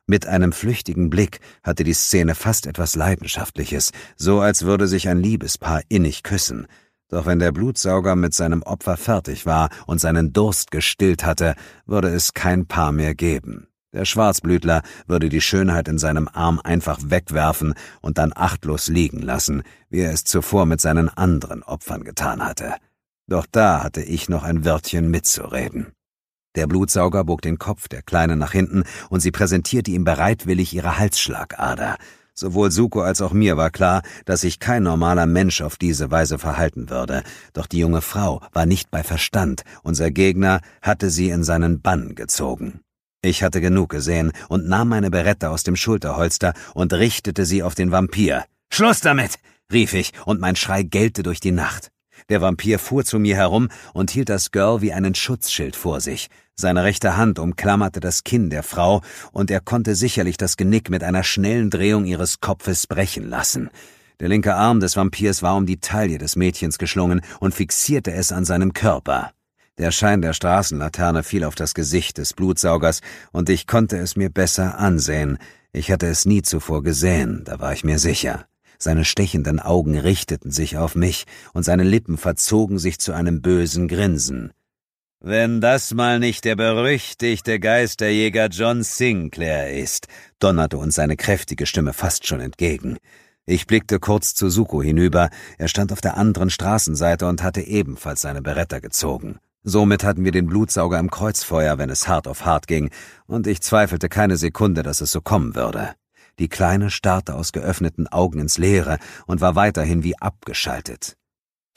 Mit 0.06 0.26
einem 0.26 0.54
flüchtigen 0.54 1.10
Blick 1.10 1.40
hatte 1.64 1.84
die 1.84 1.94
Szene 1.94 2.34
fast 2.36 2.66
etwas 2.66 2.96
Leidenschaftliches, 2.96 3.92
so 4.16 4.40
als 4.40 4.64
würde 4.64 4.88
sich 4.88 5.08
ein 5.08 5.20
Liebespaar 5.20 5.82
innig 5.90 6.24
küssen. 6.24 6.68
Doch 7.10 7.26
wenn 7.26 7.40
der 7.40 7.52
Blutsauger 7.52 8.16
mit 8.16 8.34
seinem 8.34 8.62
Opfer 8.62 8.96
fertig 8.96 9.46
war 9.46 9.70
und 9.88 10.00
seinen 10.00 10.32
Durst 10.32 10.72
gestillt 10.72 11.26
hatte, 11.26 11.56
würde 11.86 12.10
es 12.10 12.34
kein 12.34 12.68
Paar 12.68 12.92
mehr 12.92 13.16
geben. 13.16 13.68
Der 13.92 14.06
Schwarzblütler 14.06 14.84
würde 15.08 15.30
die 15.30 15.42
Schönheit 15.42 15.88
in 15.88 15.98
seinem 15.98 16.30
Arm 16.32 16.62
einfach 16.64 17.00
wegwerfen 17.04 17.74
und 18.02 18.20
dann 18.20 18.32
achtlos 18.36 18.88
liegen 18.88 19.24
lassen, 19.24 19.64
wie 19.90 20.02
er 20.02 20.14
es 20.14 20.24
zuvor 20.24 20.68
mit 20.68 20.80
seinen 20.80 21.10
anderen 21.10 21.64
Opfern 21.64 22.04
getan 22.04 22.46
hatte. 22.46 22.76
Doch 23.28 23.48
da 23.52 23.84
hatte 23.84 24.04
ich 24.04 24.30
noch 24.30 24.44
ein 24.44 24.64
Wörtchen 24.64 25.10
mitzureden. 25.10 25.88
Der 26.56 26.68
Blutsauger 26.68 27.24
bog 27.24 27.42
den 27.42 27.58
Kopf 27.58 27.88
der 27.88 28.04
Kleinen 28.04 28.38
nach 28.38 28.52
hinten 28.52 28.84
und 29.10 29.22
sie 29.22 29.32
präsentierte 29.32 29.92
ihm 29.92 30.04
bereitwillig 30.04 30.74
ihre 30.74 31.00
Halsschlagader. 31.00 31.98
Sowohl 32.40 32.72
Suko 32.72 33.02
als 33.02 33.22
auch 33.22 33.34
mir 33.34 33.58
war 33.58 33.70
klar, 33.70 34.02
dass 34.24 34.42
sich 34.42 34.60
kein 34.60 34.84
normaler 34.84 35.26
Mensch 35.26 35.60
auf 35.60 35.76
diese 35.76 36.10
Weise 36.10 36.40
verhalten 36.40 36.90
würde. 36.90 37.24
Doch 37.52 37.68
die 37.68 37.80
junge 37.80 38.02
Frau 38.02 38.42
war 38.54 38.66
nicht 38.66 38.90
bei 38.90 39.04
Verstand. 39.04 39.64
Unser 39.84 40.10
Gegner 40.10 40.62
hatte 40.82 41.10
sie 41.10 41.32
in 41.32 41.44
seinen 41.44 41.82
Bann 41.82 42.16
gezogen. 42.16 42.80
Ich 43.22 43.44
hatte 43.44 43.60
genug 43.60 43.90
gesehen 43.90 44.32
und 44.48 44.70
nahm 44.70 44.88
meine 44.88 45.12
Beretta 45.12 45.50
aus 45.50 45.64
dem 45.64 45.76
Schulterholster 45.76 46.54
und 46.74 46.94
richtete 46.94 47.46
sie 47.46 47.62
auf 47.62 47.76
den 47.76 47.92
Vampir. 47.92 48.46
Schluss 48.72 49.02
damit! 49.02 49.36
rief 49.70 49.94
ich, 49.94 50.14
und 50.24 50.40
mein 50.40 50.56
Schrei 50.56 50.84
gellte 50.84 51.24
durch 51.24 51.42
die 51.42 51.52
Nacht. 51.52 51.92
Der 52.30 52.40
Vampir 52.40 52.80
fuhr 52.80 53.04
zu 53.04 53.20
mir 53.20 53.36
herum 53.36 53.68
und 53.94 54.12
hielt 54.12 54.30
das 54.30 54.52
Girl 54.52 54.80
wie 54.82 54.94
einen 54.94 55.14
Schutzschild 55.14 55.76
vor 55.76 56.00
sich. 56.00 56.30
Seine 56.60 56.84
rechte 56.84 57.16
Hand 57.16 57.40
umklammerte 57.40 58.02
das 58.02 58.26
Kinn 58.26 58.50
der 58.50 58.64
Frau, 58.64 59.02
und 59.32 59.50
er 59.50 59.62
konnte 59.62 59.96
sicherlich 59.96 60.36
das 60.36 60.58
Genick 60.58 60.90
mit 60.90 61.06
einer 61.06 61.24
schnellen 61.24 61.70
Drehung 61.70 62.04
ihres 62.04 62.42
Kopfes 62.42 62.86
brechen 62.86 63.30
lassen. 63.30 63.70
Der 64.20 64.28
linke 64.28 64.54
Arm 64.56 64.82
des 64.82 64.98
Vampirs 64.98 65.42
war 65.42 65.56
um 65.56 65.66
die 65.66 65.80
Taille 65.80 66.18
des 66.18 66.36
Mädchens 66.36 66.78
geschlungen 66.78 67.22
und 67.40 67.56
fixierte 67.56 68.12
es 68.12 68.34
an 68.34 68.44
seinem 68.44 68.74
Körper. 68.74 69.32
Der 69.78 69.92
Schein 69.92 70.22
der 70.22 70.34
Straßenlaterne 70.34 71.24
fiel 71.24 71.46
auf 71.46 71.56
das 71.56 71.74
Gesicht 71.74 72.18
des 72.18 72.34
Blutsaugers, 72.34 73.00
und 73.32 73.50
ich 73.50 73.66
konnte 73.66 73.96
es 73.98 74.18
mir 74.18 74.30
besser 74.30 74.78
ansehen. 74.80 75.38
Ich 75.72 75.94
hatte 75.94 76.08
es 76.08 76.26
nie 76.26 76.42
zuvor 76.42 76.84
gesehen, 76.84 77.44
da 77.46 77.62
war 77.62 77.72
ich 77.72 77.86
mir 77.86 78.00
sicher. 78.00 78.48
Seine 78.78 79.06
stechenden 79.06 79.62
Augen 79.62 79.98
richteten 79.98 80.52
sich 80.52 80.76
auf 80.76 80.96
mich, 80.96 81.24
und 81.54 81.64
seine 81.64 81.84
Lippen 81.84 82.18
verzogen 82.18 82.80
sich 82.80 83.00
zu 83.00 83.14
einem 83.14 83.42
bösen 83.42 83.88
Grinsen. 83.88 84.52
Wenn 85.22 85.60
das 85.60 85.94
mal 85.94 86.18
nicht 86.18 86.46
der 86.46 86.56
berüchtigte 86.56 87.60
Geisterjäger 87.60 88.48
John 88.48 88.84
Sinclair 88.84 89.78
ist, 89.78 90.08
donnerte 90.40 90.78
uns 90.78 90.96
seine 90.96 91.18
kräftige 91.18 91.66
Stimme 91.66 91.92
fast 91.92 92.26
schon 92.26 92.40
entgegen. 92.40 92.98
Ich 93.46 93.68
blickte 93.68 94.00
kurz 94.00 94.34
zu 94.34 94.50
Suko 94.50 94.82
hinüber, 94.82 95.30
er 95.58 95.68
stand 95.68 95.92
auf 95.92 96.00
der 96.00 96.16
anderen 96.16 96.50
Straßenseite 96.50 97.28
und 97.28 97.44
hatte 97.44 97.60
ebenfalls 97.60 98.22
seine 98.22 98.42
Beretta 98.42 98.80
gezogen. 98.80 99.40
Somit 99.62 100.06
hatten 100.06 100.24
wir 100.24 100.32
den 100.32 100.48
Blutsauger 100.48 100.98
im 101.00 101.12
Kreuzfeuer, 101.12 101.78
wenn 101.78 101.90
es 101.90 102.08
hart 102.08 102.26
auf 102.26 102.46
hart 102.46 102.68
ging, 102.68 102.90
und 103.28 103.46
ich 103.46 103.60
zweifelte 103.60 104.08
keine 104.08 104.38
Sekunde, 104.38 104.84
dass 104.84 105.02
es 105.02 105.12
so 105.12 105.20
kommen 105.20 105.54
würde. 105.54 105.96
Die 106.40 106.48
Kleine 106.48 106.90
starrte 106.90 107.36
aus 107.36 107.52
geöffneten 107.52 108.08
Augen 108.08 108.40
ins 108.40 108.58
Leere 108.58 109.00
und 109.28 109.42
war 109.42 109.56
weiterhin 109.56 110.02
wie 110.02 110.18
abgeschaltet. 110.18 111.18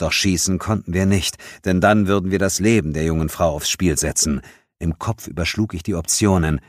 Doch 0.03 0.11
schießen 0.11 0.59
konnten 0.59 0.95
wir 0.95 1.07
nicht, 1.07 1.37
denn 1.65 1.81
dann 1.81 2.09
würden 2.09 2.33
wir 2.33 2.41
das 2.41 2.59
Leben 2.59 2.93
der 2.93 3.05
jungen 3.05 3.29
Frau 3.29 3.51
aufs 3.51 3.71
Spiel 3.71 3.97
setzen. 3.97 4.41
Im 4.81 4.99
Kopf 4.99 5.29
überschlug 5.29 5.75
ich 5.75 5.85
die 5.85 5.95
Optionen, 5.95 6.61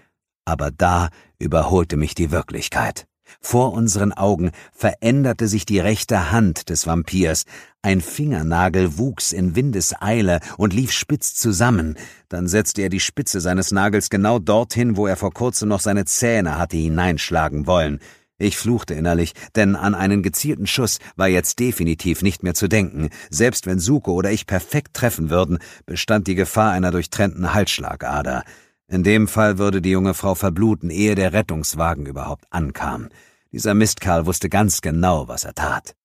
aber 0.45 0.69
da 0.69 1.09
überholte 1.39 1.97
mich 1.97 2.13
die 2.13 2.29
Wirklichkeit. 2.29 3.07
Vor 3.41 3.73
unseren 3.73 4.11
Augen 4.13 4.51
veränderte 4.71 5.47
sich 5.47 5.65
die 5.65 5.79
rechte 5.79 6.29
Hand 6.31 6.69
des 6.69 6.85
Vampirs, 6.85 7.45
ein 7.81 8.01
Fingernagel 8.01 8.99
wuchs 8.99 9.31
in 9.31 9.55
Windeseile 9.55 10.39
und 10.57 10.71
lief 10.71 10.91
spitz 10.91 11.33
zusammen, 11.33 11.97
dann 12.29 12.47
setzte 12.47 12.83
er 12.83 12.89
die 12.89 12.99
Spitze 12.99 13.41
seines 13.41 13.71
Nagels 13.71 14.11
genau 14.11 14.37
dorthin, 14.37 14.95
wo 14.95 15.07
er 15.07 15.17
vor 15.17 15.33
kurzem 15.33 15.69
noch 15.69 15.79
seine 15.79 16.05
Zähne 16.05 16.59
hatte 16.59 16.77
hineinschlagen 16.77 17.65
wollen. 17.65 17.99
Ich 18.43 18.57
fluchte 18.57 18.93
innerlich, 18.93 19.31
denn 19.55 19.77
an 19.77 19.95
einen 19.95 20.21
gezielten 20.21 20.67
Schuss 20.67 20.99
war 21.15 21.29
jetzt 21.29 21.59
definitiv 21.59 22.21
nicht 22.21 22.43
mehr 22.43 22.53
zu 22.53 22.67
denken. 22.67 23.07
Selbst 23.29 23.67
wenn 23.67 23.79
Suko 23.79 24.11
oder 24.11 24.33
ich 24.33 24.47
perfekt 24.47 24.93
treffen 24.93 25.29
würden, 25.29 25.59
bestand 25.85 26.27
die 26.27 26.35
Gefahr 26.35 26.73
einer 26.73 26.91
durchtrennten 26.91 27.53
Halsschlagader. 27.53 28.43
In 28.89 29.03
dem 29.03 29.29
Fall 29.29 29.59
würde 29.59 29.81
die 29.81 29.91
junge 29.91 30.13
Frau 30.13 30.35
verbluten, 30.35 30.89
ehe 30.89 31.15
der 31.15 31.31
Rettungswagen 31.31 32.05
überhaupt 32.05 32.43
ankam. 32.49 33.07
Dieser 33.53 33.75
Mistkerl 33.75 34.25
wusste 34.25 34.49
ganz 34.49 34.81
genau, 34.81 35.29
was 35.29 35.45
er 35.45 35.53
tat. 35.53 35.95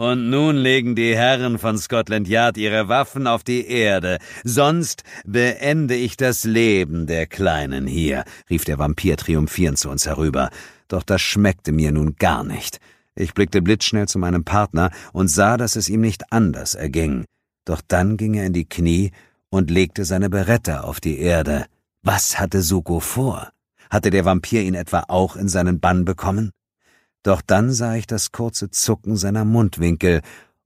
Und 0.00 0.30
nun 0.30 0.56
legen 0.56 0.94
die 0.94 1.14
Herren 1.14 1.58
von 1.58 1.76
Scotland 1.76 2.26
Yard 2.26 2.56
ihre 2.56 2.88
Waffen 2.88 3.26
auf 3.26 3.44
die 3.44 3.66
Erde, 3.66 4.16
sonst 4.44 5.02
beende 5.26 5.94
ich 5.94 6.16
das 6.16 6.44
Leben 6.44 7.06
der 7.06 7.26
Kleinen 7.26 7.86
hier, 7.86 8.24
rief 8.48 8.64
der 8.64 8.78
Vampir 8.78 9.18
triumphierend 9.18 9.76
zu 9.76 9.90
uns 9.90 10.06
herüber. 10.06 10.48
Doch 10.88 11.02
das 11.02 11.20
schmeckte 11.20 11.70
mir 11.72 11.92
nun 11.92 12.16
gar 12.16 12.44
nicht. 12.44 12.78
Ich 13.14 13.34
blickte 13.34 13.60
blitzschnell 13.60 14.08
zu 14.08 14.18
meinem 14.18 14.42
Partner 14.42 14.90
und 15.12 15.28
sah, 15.28 15.58
dass 15.58 15.76
es 15.76 15.90
ihm 15.90 16.00
nicht 16.00 16.32
anders 16.32 16.74
erging. 16.74 17.26
Doch 17.66 17.82
dann 17.86 18.16
ging 18.16 18.32
er 18.32 18.46
in 18.46 18.54
die 18.54 18.66
Knie 18.66 19.10
und 19.50 19.70
legte 19.70 20.06
seine 20.06 20.30
Beretta 20.30 20.80
auf 20.80 21.00
die 21.00 21.18
Erde. 21.18 21.66
Was 22.02 22.40
hatte 22.40 22.62
Suko 22.62 23.00
vor? 23.00 23.50
Hatte 23.90 24.08
der 24.08 24.24
Vampir 24.24 24.62
ihn 24.62 24.76
etwa 24.76 25.04
auch 25.08 25.36
in 25.36 25.50
seinen 25.50 25.78
Bann 25.78 26.06
bekommen? 26.06 26.52
Doch 27.22 27.42
dann 27.42 27.72
sah 27.72 27.96
ich 27.96 28.06
das 28.06 28.32
kurze 28.32 28.70
Zucken 28.70 29.16
seiner 29.16 29.44
Mundwinkel, 29.44 30.22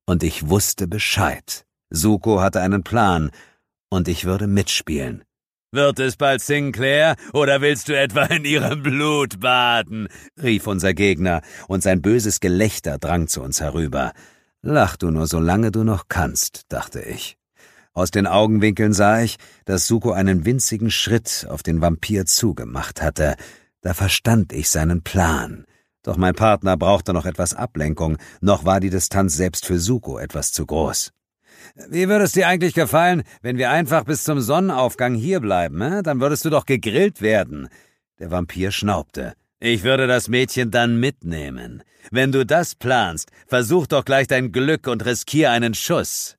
und 0.06 0.22
ich 0.22 0.48
wusste 0.48 0.86
Bescheid. 0.86 1.64
Suko 1.90 2.40
hatte 2.40 2.60
einen 2.60 2.84
Plan, 2.84 3.30
und 3.90 4.08
ich 4.08 4.24
würde 4.24 4.46
mitspielen. 4.46 5.24
Wird 5.72 5.98
es 5.98 6.16
bald 6.16 6.40
Sinclair, 6.40 7.16
oder 7.32 7.60
willst 7.60 7.88
du 7.88 7.98
etwa 7.98 8.24
in 8.26 8.44
ihrem 8.44 8.82
Blut 8.82 9.40
baden? 9.40 10.08
rief 10.40 10.68
unser 10.68 10.94
Gegner, 10.94 11.42
und 11.66 11.82
sein 11.82 12.00
böses 12.00 12.38
Gelächter 12.38 12.98
drang 12.98 13.26
zu 13.26 13.42
uns 13.42 13.60
herüber. 13.60 14.12
Lach 14.62 14.96
du 14.96 15.10
nur, 15.10 15.26
solange 15.26 15.72
du 15.72 15.82
noch 15.82 16.04
kannst, 16.08 16.62
dachte 16.68 17.02
ich. 17.02 17.36
Aus 17.92 18.10
den 18.10 18.26
Augenwinkeln 18.26 18.92
sah 18.92 19.20
ich, 19.20 19.36
dass 19.64 19.86
Suko 19.86 20.12
einen 20.12 20.44
winzigen 20.44 20.90
Schritt 20.90 21.46
auf 21.48 21.62
den 21.62 21.80
Vampir 21.80 22.26
zugemacht 22.26 23.02
hatte. 23.02 23.36
Da 23.82 23.94
verstand 23.94 24.52
ich 24.52 24.68
seinen 24.68 25.02
Plan. 25.02 25.64
Doch 26.04 26.16
mein 26.16 26.34
Partner 26.34 26.76
brauchte 26.76 27.12
noch 27.12 27.26
etwas 27.26 27.54
Ablenkung, 27.54 28.18
noch 28.40 28.64
war 28.64 28.78
die 28.78 28.90
Distanz 28.90 29.34
selbst 29.34 29.66
für 29.66 29.80
Suko 29.80 30.18
etwas 30.18 30.52
zu 30.52 30.64
groß. 30.66 31.12
Wie 31.88 32.08
würde 32.08 32.24
es 32.24 32.32
dir 32.32 32.46
eigentlich 32.46 32.74
gefallen, 32.74 33.22
wenn 33.42 33.56
wir 33.56 33.70
einfach 33.70 34.04
bis 34.04 34.22
zum 34.22 34.40
Sonnenaufgang 34.40 35.14
hierbleiben, 35.14 35.80
eh? 35.80 36.02
dann 36.02 36.20
würdest 36.20 36.44
du 36.44 36.50
doch 36.50 36.66
gegrillt 36.66 37.22
werden. 37.22 37.68
Der 38.20 38.30
Vampir 38.30 38.70
schnaubte. 38.70 39.32
Ich 39.60 39.82
würde 39.82 40.06
das 40.06 40.28
Mädchen 40.28 40.70
dann 40.70 41.00
mitnehmen. 41.00 41.82
Wenn 42.10 42.32
du 42.32 42.44
das 42.44 42.74
planst, 42.74 43.30
versuch 43.46 43.86
doch 43.86 44.04
gleich 44.04 44.26
dein 44.26 44.52
Glück 44.52 44.86
und 44.86 45.06
riskier 45.06 45.50
einen 45.50 45.72
Schuss. 45.72 46.36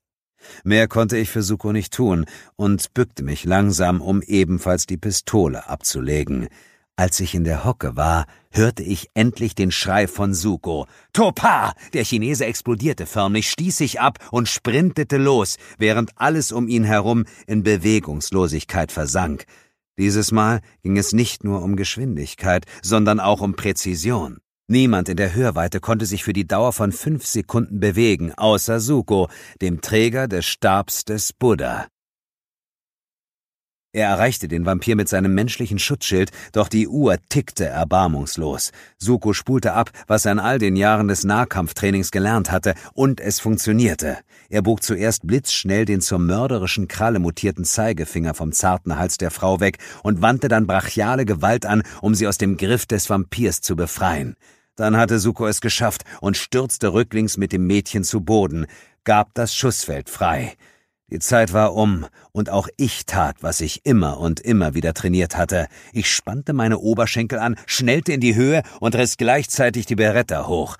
Mehr 0.64 0.88
konnte 0.88 1.18
ich 1.18 1.32
für 1.32 1.42
Suko 1.42 1.72
nicht 1.72 1.92
tun 1.92 2.26
und 2.56 2.94
bückte 2.94 3.24
mich 3.24 3.46
langsam, 3.46 4.00
um 4.00 4.22
ebenfalls 4.22 4.86
die 4.86 4.98
Pistole 4.98 5.68
abzulegen. 5.68 6.50
Als 6.98 7.20
ich 7.20 7.36
in 7.36 7.44
der 7.44 7.66
Hocke 7.66 7.98
war, 7.98 8.26
hörte 8.52 8.82
ich 8.82 9.10
endlich 9.16 9.54
den 9.54 9.72
Schrei 9.72 10.08
von 10.08 10.34
Suko. 10.34 10.88
Topa! 11.12 11.74
Der 11.94 12.06
Chinese 12.06 12.46
explodierte 12.46 13.06
förmlich, 13.06 13.50
stieß 13.50 13.78
sich 13.78 14.00
ab 14.00 14.20
und 14.32 14.48
sprintete 14.48 15.18
los, 15.18 15.58
während 15.78 16.12
alles 16.16 16.54
um 16.54 16.70
ihn 16.70 16.86
herum 16.86 17.26
in 17.48 17.64
Bewegungslosigkeit 17.64 18.94
versank. 18.94 19.44
Dieses 19.98 20.32
Mal 20.32 20.62
ging 20.84 20.98
es 20.98 21.12
nicht 21.12 21.44
nur 21.44 21.64
um 21.64 21.76
Geschwindigkeit, 21.76 22.66
sondern 22.82 23.20
auch 23.20 23.42
um 23.42 23.58
Präzision. 23.58 24.38
Niemand 24.68 25.10
in 25.10 25.18
der 25.18 25.36
Hörweite 25.36 25.82
konnte 25.82 26.06
sich 26.06 26.24
für 26.24 26.34
die 26.34 26.48
Dauer 26.48 26.72
von 26.72 26.94
fünf 26.94 27.26
Sekunden 27.26 27.82
bewegen, 27.82 28.34
außer 28.34 28.80
Suko, 28.80 29.28
dem 29.62 29.82
Träger 29.82 30.30
des 30.30 30.46
Stabs 30.46 31.04
des 31.04 31.34
Buddha. 31.34 31.88
Er 33.96 34.10
erreichte 34.10 34.50
den 34.50 34.66
Vampir 34.66 34.98
mit 34.98 35.08
seinem 35.08 35.34
menschlichen 35.34 35.80
Schutzschild, 35.80 36.32
doch 36.52 36.68
die 36.68 36.90
Uhr 36.90 37.16
tickte 37.30 37.64
erbarmungslos. 37.64 38.74
Suko 38.98 39.32
spulte 39.32 39.72
ab, 39.72 39.90
was 40.06 40.26
er 40.26 40.34
in 40.34 40.40
all 40.40 40.60
den 40.60 40.76
Jahren 40.76 41.08
des 41.08 41.24
Nahkampftrainings 41.24 42.12
gelernt 42.12 42.52
hatte, 42.52 42.74
und 42.94 43.22
es 43.22 43.40
funktionierte. 43.40 44.18
Er 44.50 44.64
bog 44.64 44.84
zuerst 44.84 45.26
blitzschnell 45.26 45.86
den 45.86 46.02
zur 46.02 46.20
mörderischen 46.20 46.90
Kralle 46.90 47.20
mutierten 47.20 47.64
Zeigefinger 47.64 48.34
vom 48.34 48.52
zarten 48.52 48.98
Hals 48.98 49.16
der 49.16 49.32
Frau 49.32 49.62
weg 49.62 49.78
und 50.04 50.22
wandte 50.22 50.50
dann 50.50 50.68
brachiale 50.68 51.24
Gewalt 51.24 51.66
an, 51.66 51.82
um 52.02 52.16
sie 52.16 52.28
aus 52.28 52.38
dem 52.38 52.58
Griff 52.58 52.86
des 52.86 53.10
Vampirs 53.10 53.62
zu 53.62 53.78
befreien. 53.78 54.36
Dann 54.76 54.98
hatte 54.98 55.20
Suko 55.20 55.48
es 55.48 55.62
geschafft 55.62 56.04
und 56.20 56.36
stürzte 56.36 56.92
rücklings 56.92 57.38
mit 57.38 57.54
dem 57.54 57.66
Mädchen 57.66 58.04
zu 58.04 58.20
Boden, 58.20 58.66
gab 59.06 59.34
das 59.36 59.56
Schussfeld 59.56 60.10
frei. 60.10 60.58
Die 61.12 61.20
Zeit 61.20 61.54
war 61.54 61.76
um, 61.76 62.08
und 62.32 62.50
auch 62.50 62.68
ich 62.78 63.06
tat, 63.06 63.38
was 63.42 63.62
ich 63.62 63.86
immer 63.86 64.20
und 64.20 64.40
immer 64.40 64.74
wieder 64.74 64.94
trainiert 64.96 65.38
hatte. 65.38 65.68
Ich 65.94 66.10
spannte 66.10 66.54
meine 66.54 66.80
Oberschenkel 66.80 67.38
an, 67.38 67.58
schnellte 67.68 68.12
in 68.12 68.22
die 68.22 68.36
Höhe 68.36 68.64
und 68.80 68.96
riss 68.96 69.18
gleichzeitig 69.18 69.86
die 69.86 69.96
Beretta 69.96 70.48
hoch. 70.48 70.78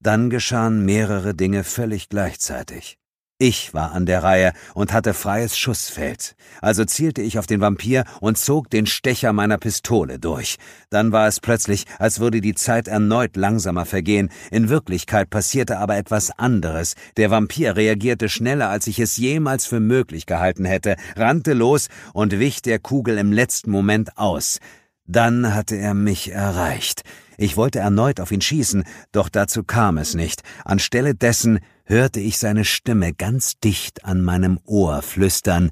Dann 0.00 0.30
geschahen 0.30 0.84
mehrere 0.84 1.34
Dinge 1.34 1.64
völlig 1.64 2.08
gleichzeitig. 2.08 2.98
Ich 3.40 3.72
war 3.72 3.92
an 3.92 4.04
der 4.04 4.24
Reihe 4.24 4.52
und 4.74 4.92
hatte 4.92 5.14
freies 5.14 5.56
Schussfeld. 5.56 6.34
Also 6.60 6.84
zielte 6.84 7.22
ich 7.22 7.38
auf 7.38 7.46
den 7.46 7.60
Vampir 7.60 8.02
und 8.20 8.36
zog 8.36 8.68
den 8.68 8.84
Stecher 8.86 9.32
meiner 9.32 9.58
Pistole 9.58 10.18
durch. 10.18 10.56
Dann 10.90 11.12
war 11.12 11.28
es 11.28 11.38
plötzlich, 11.38 11.84
als 12.00 12.18
würde 12.18 12.40
die 12.40 12.56
Zeit 12.56 12.88
erneut 12.88 13.36
langsamer 13.36 13.86
vergehen. 13.86 14.30
In 14.50 14.70
Wirklichkeit 14.70 15.30
passierte 15.30 15.78
aber 15.78 15.96
etwas 15.96 16.36
anderes. 16.36 16.96
Der 17.16 17.30
Vampir 17.30 17.76
reagierte 17.76 18.28
schneller, 18.28 18.70
als 18.70 18.88
ich 18.88 18.98
es 18.98 19.16
jemals 19.16 19.66
für 19.66 19.78
möglich 19.78 20.26
gehalten 20.26 20.64
hätte, 20.64 20.96
rannte 21.14 21.52
los 21.52 21.86
und 22.12 22.40
wich 22.40 22.60
der 22.60 22.80
Kugel 22.80 23.18
im 23.18 23.30
letzten 23.30 23.70
Moment 23.70 24.18
aus. 24.18 24.58
Dann 25.06 25.54
hatte 25.54 25.76
er 25.76 25.94
mich 25.94 26.32
erreicht. 26.32 27.02
Ich 27.36 27.56
wollte 27.56 27.78
erneut 27.78 28.18
auf 28.18 28.32
ihn 28.32 28.40
schießen, 28.40 28.82
doch 29.12 29.28
dazu 29.28 29.62
kam 29.62 29.96
es 29.96 30.14
nicht. 30.14 30.42
Anstelle 30.64 31.14
dessen 31.14 31.60
hörte 31.88 32.20
ich 32.20 32.38
seine 32.38 32.64
Stimme 32.64 33.14
ganz 33.14 33.58
dicht 33.58 34.04
an 34.04 34.22
meinem 34.22 34.60
Ohr 34.64 35.02
flüstern 35.02 35.70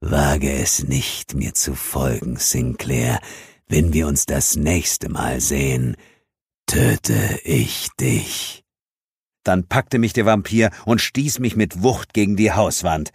Wage 0.00 0.52
es 0.52 0.84
nicht, 0.84 1.34
mir 1.34 1.54
zu 1.54 1.74
folgen, 1.74 2.36
Sinclair. 2.36 3.18
Wenn 3.66 3.92
wir 3.92 4.06
uns 4.06 4.26
das 4.26 4.54
nächste 4.54 5.08
Mal 5.08 5.40
sehen, 5.40 5.96
töte 6.66 7.40
ich 7.42 7.88
dich. 8.00 8.64
Dann 9.42 9.66
packte 9.66 9.98
mich 9.98 10.12
der 10.12 10.24
Vampir 10.24 10.70
und 10.84 11.00
stieß 11.00 11.40
mich 11.40 11.56
mit 11.56 11.82
Wucht 11.82 12.14
gegen 12.14 12.36
die 12.36 12.52
Hauswand. 12.52 13.10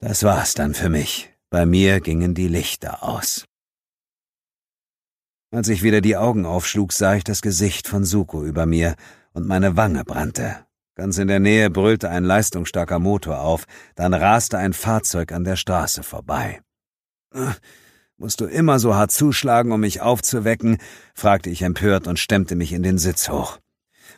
Das 0.00 0.22
war's 0.22 0.52
dann 0.52 0.74
für 0.74 0.90
mich. 0.90 1.30
Bei 1.48 1.64
mir 1.64 2.00
gingen 2.00 2.34
die 2.34 2.48
Lichter 2.48 3.02
aus. 3.02 3.46
Als 5.50 5.68
ich 5.68 5.82
wieder 5.82 6.02
die 6.02 6.16
Augen 6.16 6.44
aufschlug, 6.44 6.92
sah 6.92 7.14
ich 7.14 7.24
das 7.24 7.40
Gesicht 7.40 7.88
von 7.88 8.04
Suko 8.04 8.44
über 8.44 8.66
mir, 8.66 8.96
und 9.32 9.46
meine 9.46 9.76
Wange 9.76 10.04
brannte. 10.04 10.66
Ganz 11.00 11.16
in 11.16 11.28
der 11.28 11.40
Nähe 11.40 11.70
brüllte 11.70 12.10
ein 12.10 12.24
leistungsstarker 12.24 12.98
Motor 12.98 13.40
auf, 13.40 13.64
dann 13.94 14.12
raste 14.12 14.58
ein 14.58 14.74
Fahrzeug 14.74 15.32
an 15.32 15.44
der 15.44 15.56
Straße 15.56 16.02
vorbei. 16.02 16.60
Musst 18.18 18.42
du 18.42 18.44
immer 18.44 18.78
so 18.78 18.94
hart 18.94 19.10
zuschlagen, 19.10 19.72
um 19.72 19.80
mich 19.80 20.02
aufzuwecken? 20.02 20.76
fragte 21.14 21.48
ich 21.48 21.62
empört 21.62 22.06
und 22.06 22.18
stemmte 22.18 22.54
mich 22.54 22.74
in 22.74 22.82
den 22.82 22.98
Sitz 22.98 23.30
hoch. 23.30 23.60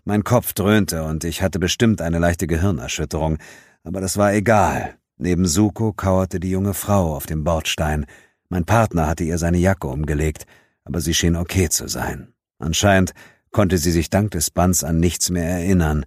Mein 0.03 0.25
Kopf 0.25 0.55
dröhnte 0.55 1.05
und 1.05 1.23
ich 1.23 1.41
hatte 1.41 1.61
bestimmt 1.61 2.03
eine 2.03 2.19
leichte 2.19 2.49
Gehirnerschütterung, 2.49 3.39
aber 3.85 4.01
das 4.01 4.17
war 4.17 4.35
egal. 4.35 4.97
Neben 5.19 5.47
Suko 5.47 5.93
kauerte 5.93 6.41
die 6.41 6.51
junge 6.51 6.75
Frau 6.75 7.15
auf 7.15 7.27
dem 7.27 7.45
Bordstein. 7.45 8.07
Mein 8.49 8.65
Partner 8.65 9.07
hatte 9.07 9.23
ihr 9.23 9.39
seine 9.39 9.59
Jacke 9.59 9.87
umgelegt 9.87 10.47
aber 10.85 11.01
sie 11.01 11.15
schien 11.15 11.37
okay 11.37 11.69
zu 11.69 11.89
sein. 11.89 12.33
Anscheinend 12.59 13.13
konnte 13.51 13.79
sie 13.79 13.91
sich 13.91 14.11
dank 14.11 14.31
des 14.33 14.51
Bands 14.51 14.85
an 14.85 14.99
nichts 14.99 15.31
mehr 15.31 15.45
erinnern, 15.45 16.05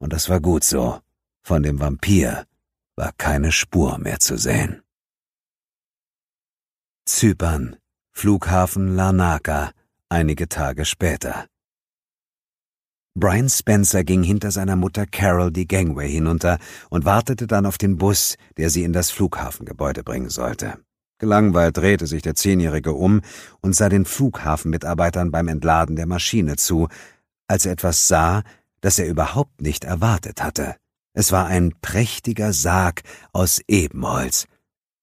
und 0.00 0.12
das 0.12 0.28
war 0.28 0.40
gut 0.40 0.64
so. 0.64 1.00
Von 1.42 1.62
dem 1.62 1.78
Vampir 1.78 2.44
war 2.96 3.12
keine 3.16 3.52
Spur 3.52 3.98
mehr 3.98 4.18
zu 4.18 4.36
sehen. 4.36 4.82
Zypern, 7.06 7.76
Flughafen 8.12 8.96
Larnaca, 8.96 9.70
einige 10.08 10.48
Tage 10.48 10.84
später. 10.84 11.46
Brian 13.14 13.48
Spencer 13.48 14.04
ging 14.04 14.22
hinter 14.22 14.50
seiner 14.50 14.76
Mutter 14.76 15.06
Carol 15.06 15.50
die 15.50 15.66
Gangway 15.66 16.10
hinunter 16.10 16.58
und 16.90 17.04
wartete 17.04 17.46
dann 17.46 17.66
auf 17.66 17.76
den 17.76 17.96
Bus, 17.96 18.36
der 18.56 18.70
sie 18.70 18.84
in 18.84 18.92
das 18.92 19.10
Flughafengebäude 19.10 20.04
bringen 20.04 20.30
sollte. 20.30 20.78
Gelangweilt 21.18 21.76
drehte 21.76 22.06
sich 22.06 22.22
der 22.22 22.34
Zehnjährige 22.34 22.92
um 22.92 23.20
und 23.60 23.74
sah 23.74 23.88
den 23.88 24.04
Flughafenmitarbeitern 24.04 25.30
beim 25.30 25.48
Entladen 25.48 25.96
der 25.96 26.06
Maschine 26.06 26.56
zu, 26.56 26.88
als 27.48 27.66
er 27.66 27.72
etwas 27.72 28.08
sah, 28.08 28.42
das 28.80 28.98
er 28.98 29.08
überhaupt 29.08 29.60
nicht 29.60 29.84
erwartet 29.84 30.42
hatte. 30.42 30.76
Es 31.12 31.32
war 31.32 31.46
ein 31.46 31.74
prächtiger 31.82 32.52
Sarg 32.52 33.02
aus 33.32 33.60
Ebenholz. 33.66 34.46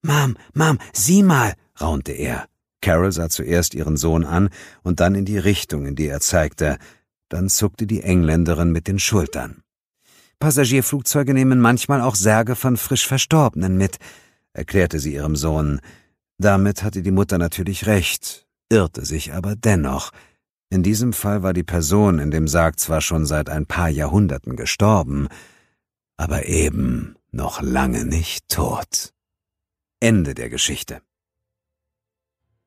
Mom, 0.04 0.38
Mom, 0.54 0.78
sieh 0.94 1.24
mal, 1.24 1.54
raunte 1.80 2.14
er. 2.14 2.48
Carol 2.82 3.12
sah 3.12 3.30
zuerst 3.30 3.74
ihren 3.74 3.98
Sohn 3.98 4.24
an 4.24 4.50
und 4.84 5.00
dann 5.00 5.16
in 5.16 5.26
die 5.26 5.38
Richtung, 5.38 5.86
in 5.86 5.96
die 5.96 6.08
er 6.08 6.22
zeigte. 6.22 6.78
Dann 7.30 7.50
zuckte 7.50 7.88
die 7.88 8.04
Engländerin 8.04 8.72
mit 8.72 8.88
den 8.88 9.00
Schultern. 9.00 9.64
Passagierflugzeuge 10.40 11.34
nehmen 11.34 11.60
manchmal 11.60 12.02
auch 12.02 12.16
Särge 12.16 12.56
von 12.56 12.78
frisch 12.78 13.08
Verstorbenen 13.08 13.76
mit, 13.76 13.98
erklärte 14.54 15.00
sie 15.00 15.16
ihrem 15.16 15.36
Sohn. 15.36 15.82
Damit 16.38 16.84
hatte 16.84 17.02
die 17.02 17.12
Mutter 17.12 17.38
natürlich 17.38 17.88
recht, 17.88 18.48
irrte 18.70 19.04
sich 19.04 19.34
aber 19.34 19.56
dennoch. 19.56 20.12
In 20.70 20.84
diesem 20.84 21.14
Fall 21.14 21.44
war 21.44 21.54
die 21.54 21.64
Person 21.64 22.20
in 22.20 22.30
dem 22.30 22.46
Sarg 22.48 22.78
zwar 22.80 23.00
schon 23.00 23.26
seit 23.26 23.50
ein 23.50 23.66
paar 23.66 23.88
Jahrhunderten 23.88 24.58
gestorben, 24.58 25.30
aber 26.18 26.46
eben 26.46 27.16
noch 27.32 27.62
lange 27.62 28.04
nicht 28.04 28.50
tot. 28.50 29.14
Ende 30.02 30.36
der 30.36 30.50
Geschichte. 30.50 31.02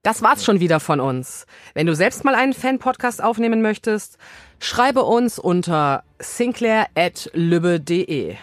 Das 0.02 0.22
war's 0.22 0.46
schon 0.46 0.60
wieder 0.60 0.80
von 0.80 0.98
uns. 0.98 1.44
Wenn 1.74 1.86
du 1.86 1.94
selbst 1.94 2.24
mal 2.24 2.34
einen 2.34 2.54
Fan-Podcast 2.54 3.22
aufnehmen 3.22 3.60
möchtest, 3.60 4.16
schreibe 4.58 5.02
uns 5.02 5.38
unter 5.38 6.04
sinclair.lübbe.de. 6.18 8.34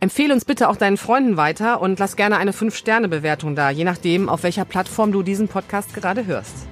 Empfehle 0.00 0.34
uns 0.34 0.44
bitte 0.44 0.68
auch 0.68 0.76
deinen 0.76 0.96
Freunden 0.96 1.36
weiter 1.36 1.80
und 1.80 2.00
lass 2.00 2.16
gerne 2.16 2.38
eine 2.38 2.50
5-Sterne-Bewertung 2.50 3.54
da, 3.54 3.70
je 3.70 3.84
nachdem, 3.84 4.28
auf 4.28 4.42
welcher 4.42 4.64
Plattform 4.64 5.12
du 5.12 5.22
diesen 5.22 5.46
Podcast 5.46 5.94
gerade 5.94 6.26
hörst. 6.26 6.66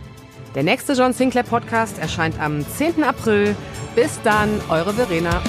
Der 0.55 0.63
nächste 0.63 0.93
John 0.93 1.13
Sinclair 1.15 1.45
Podcast 1.45 1.99
erscheint 1.99 2.39
am 2.39 2.67
10. 2.67 3.03
April. 3.03 3.57
Bis 3.95 4.21
dann, 4.23 4.61
eure 4.69 4.93
Verena. 4.93 5.41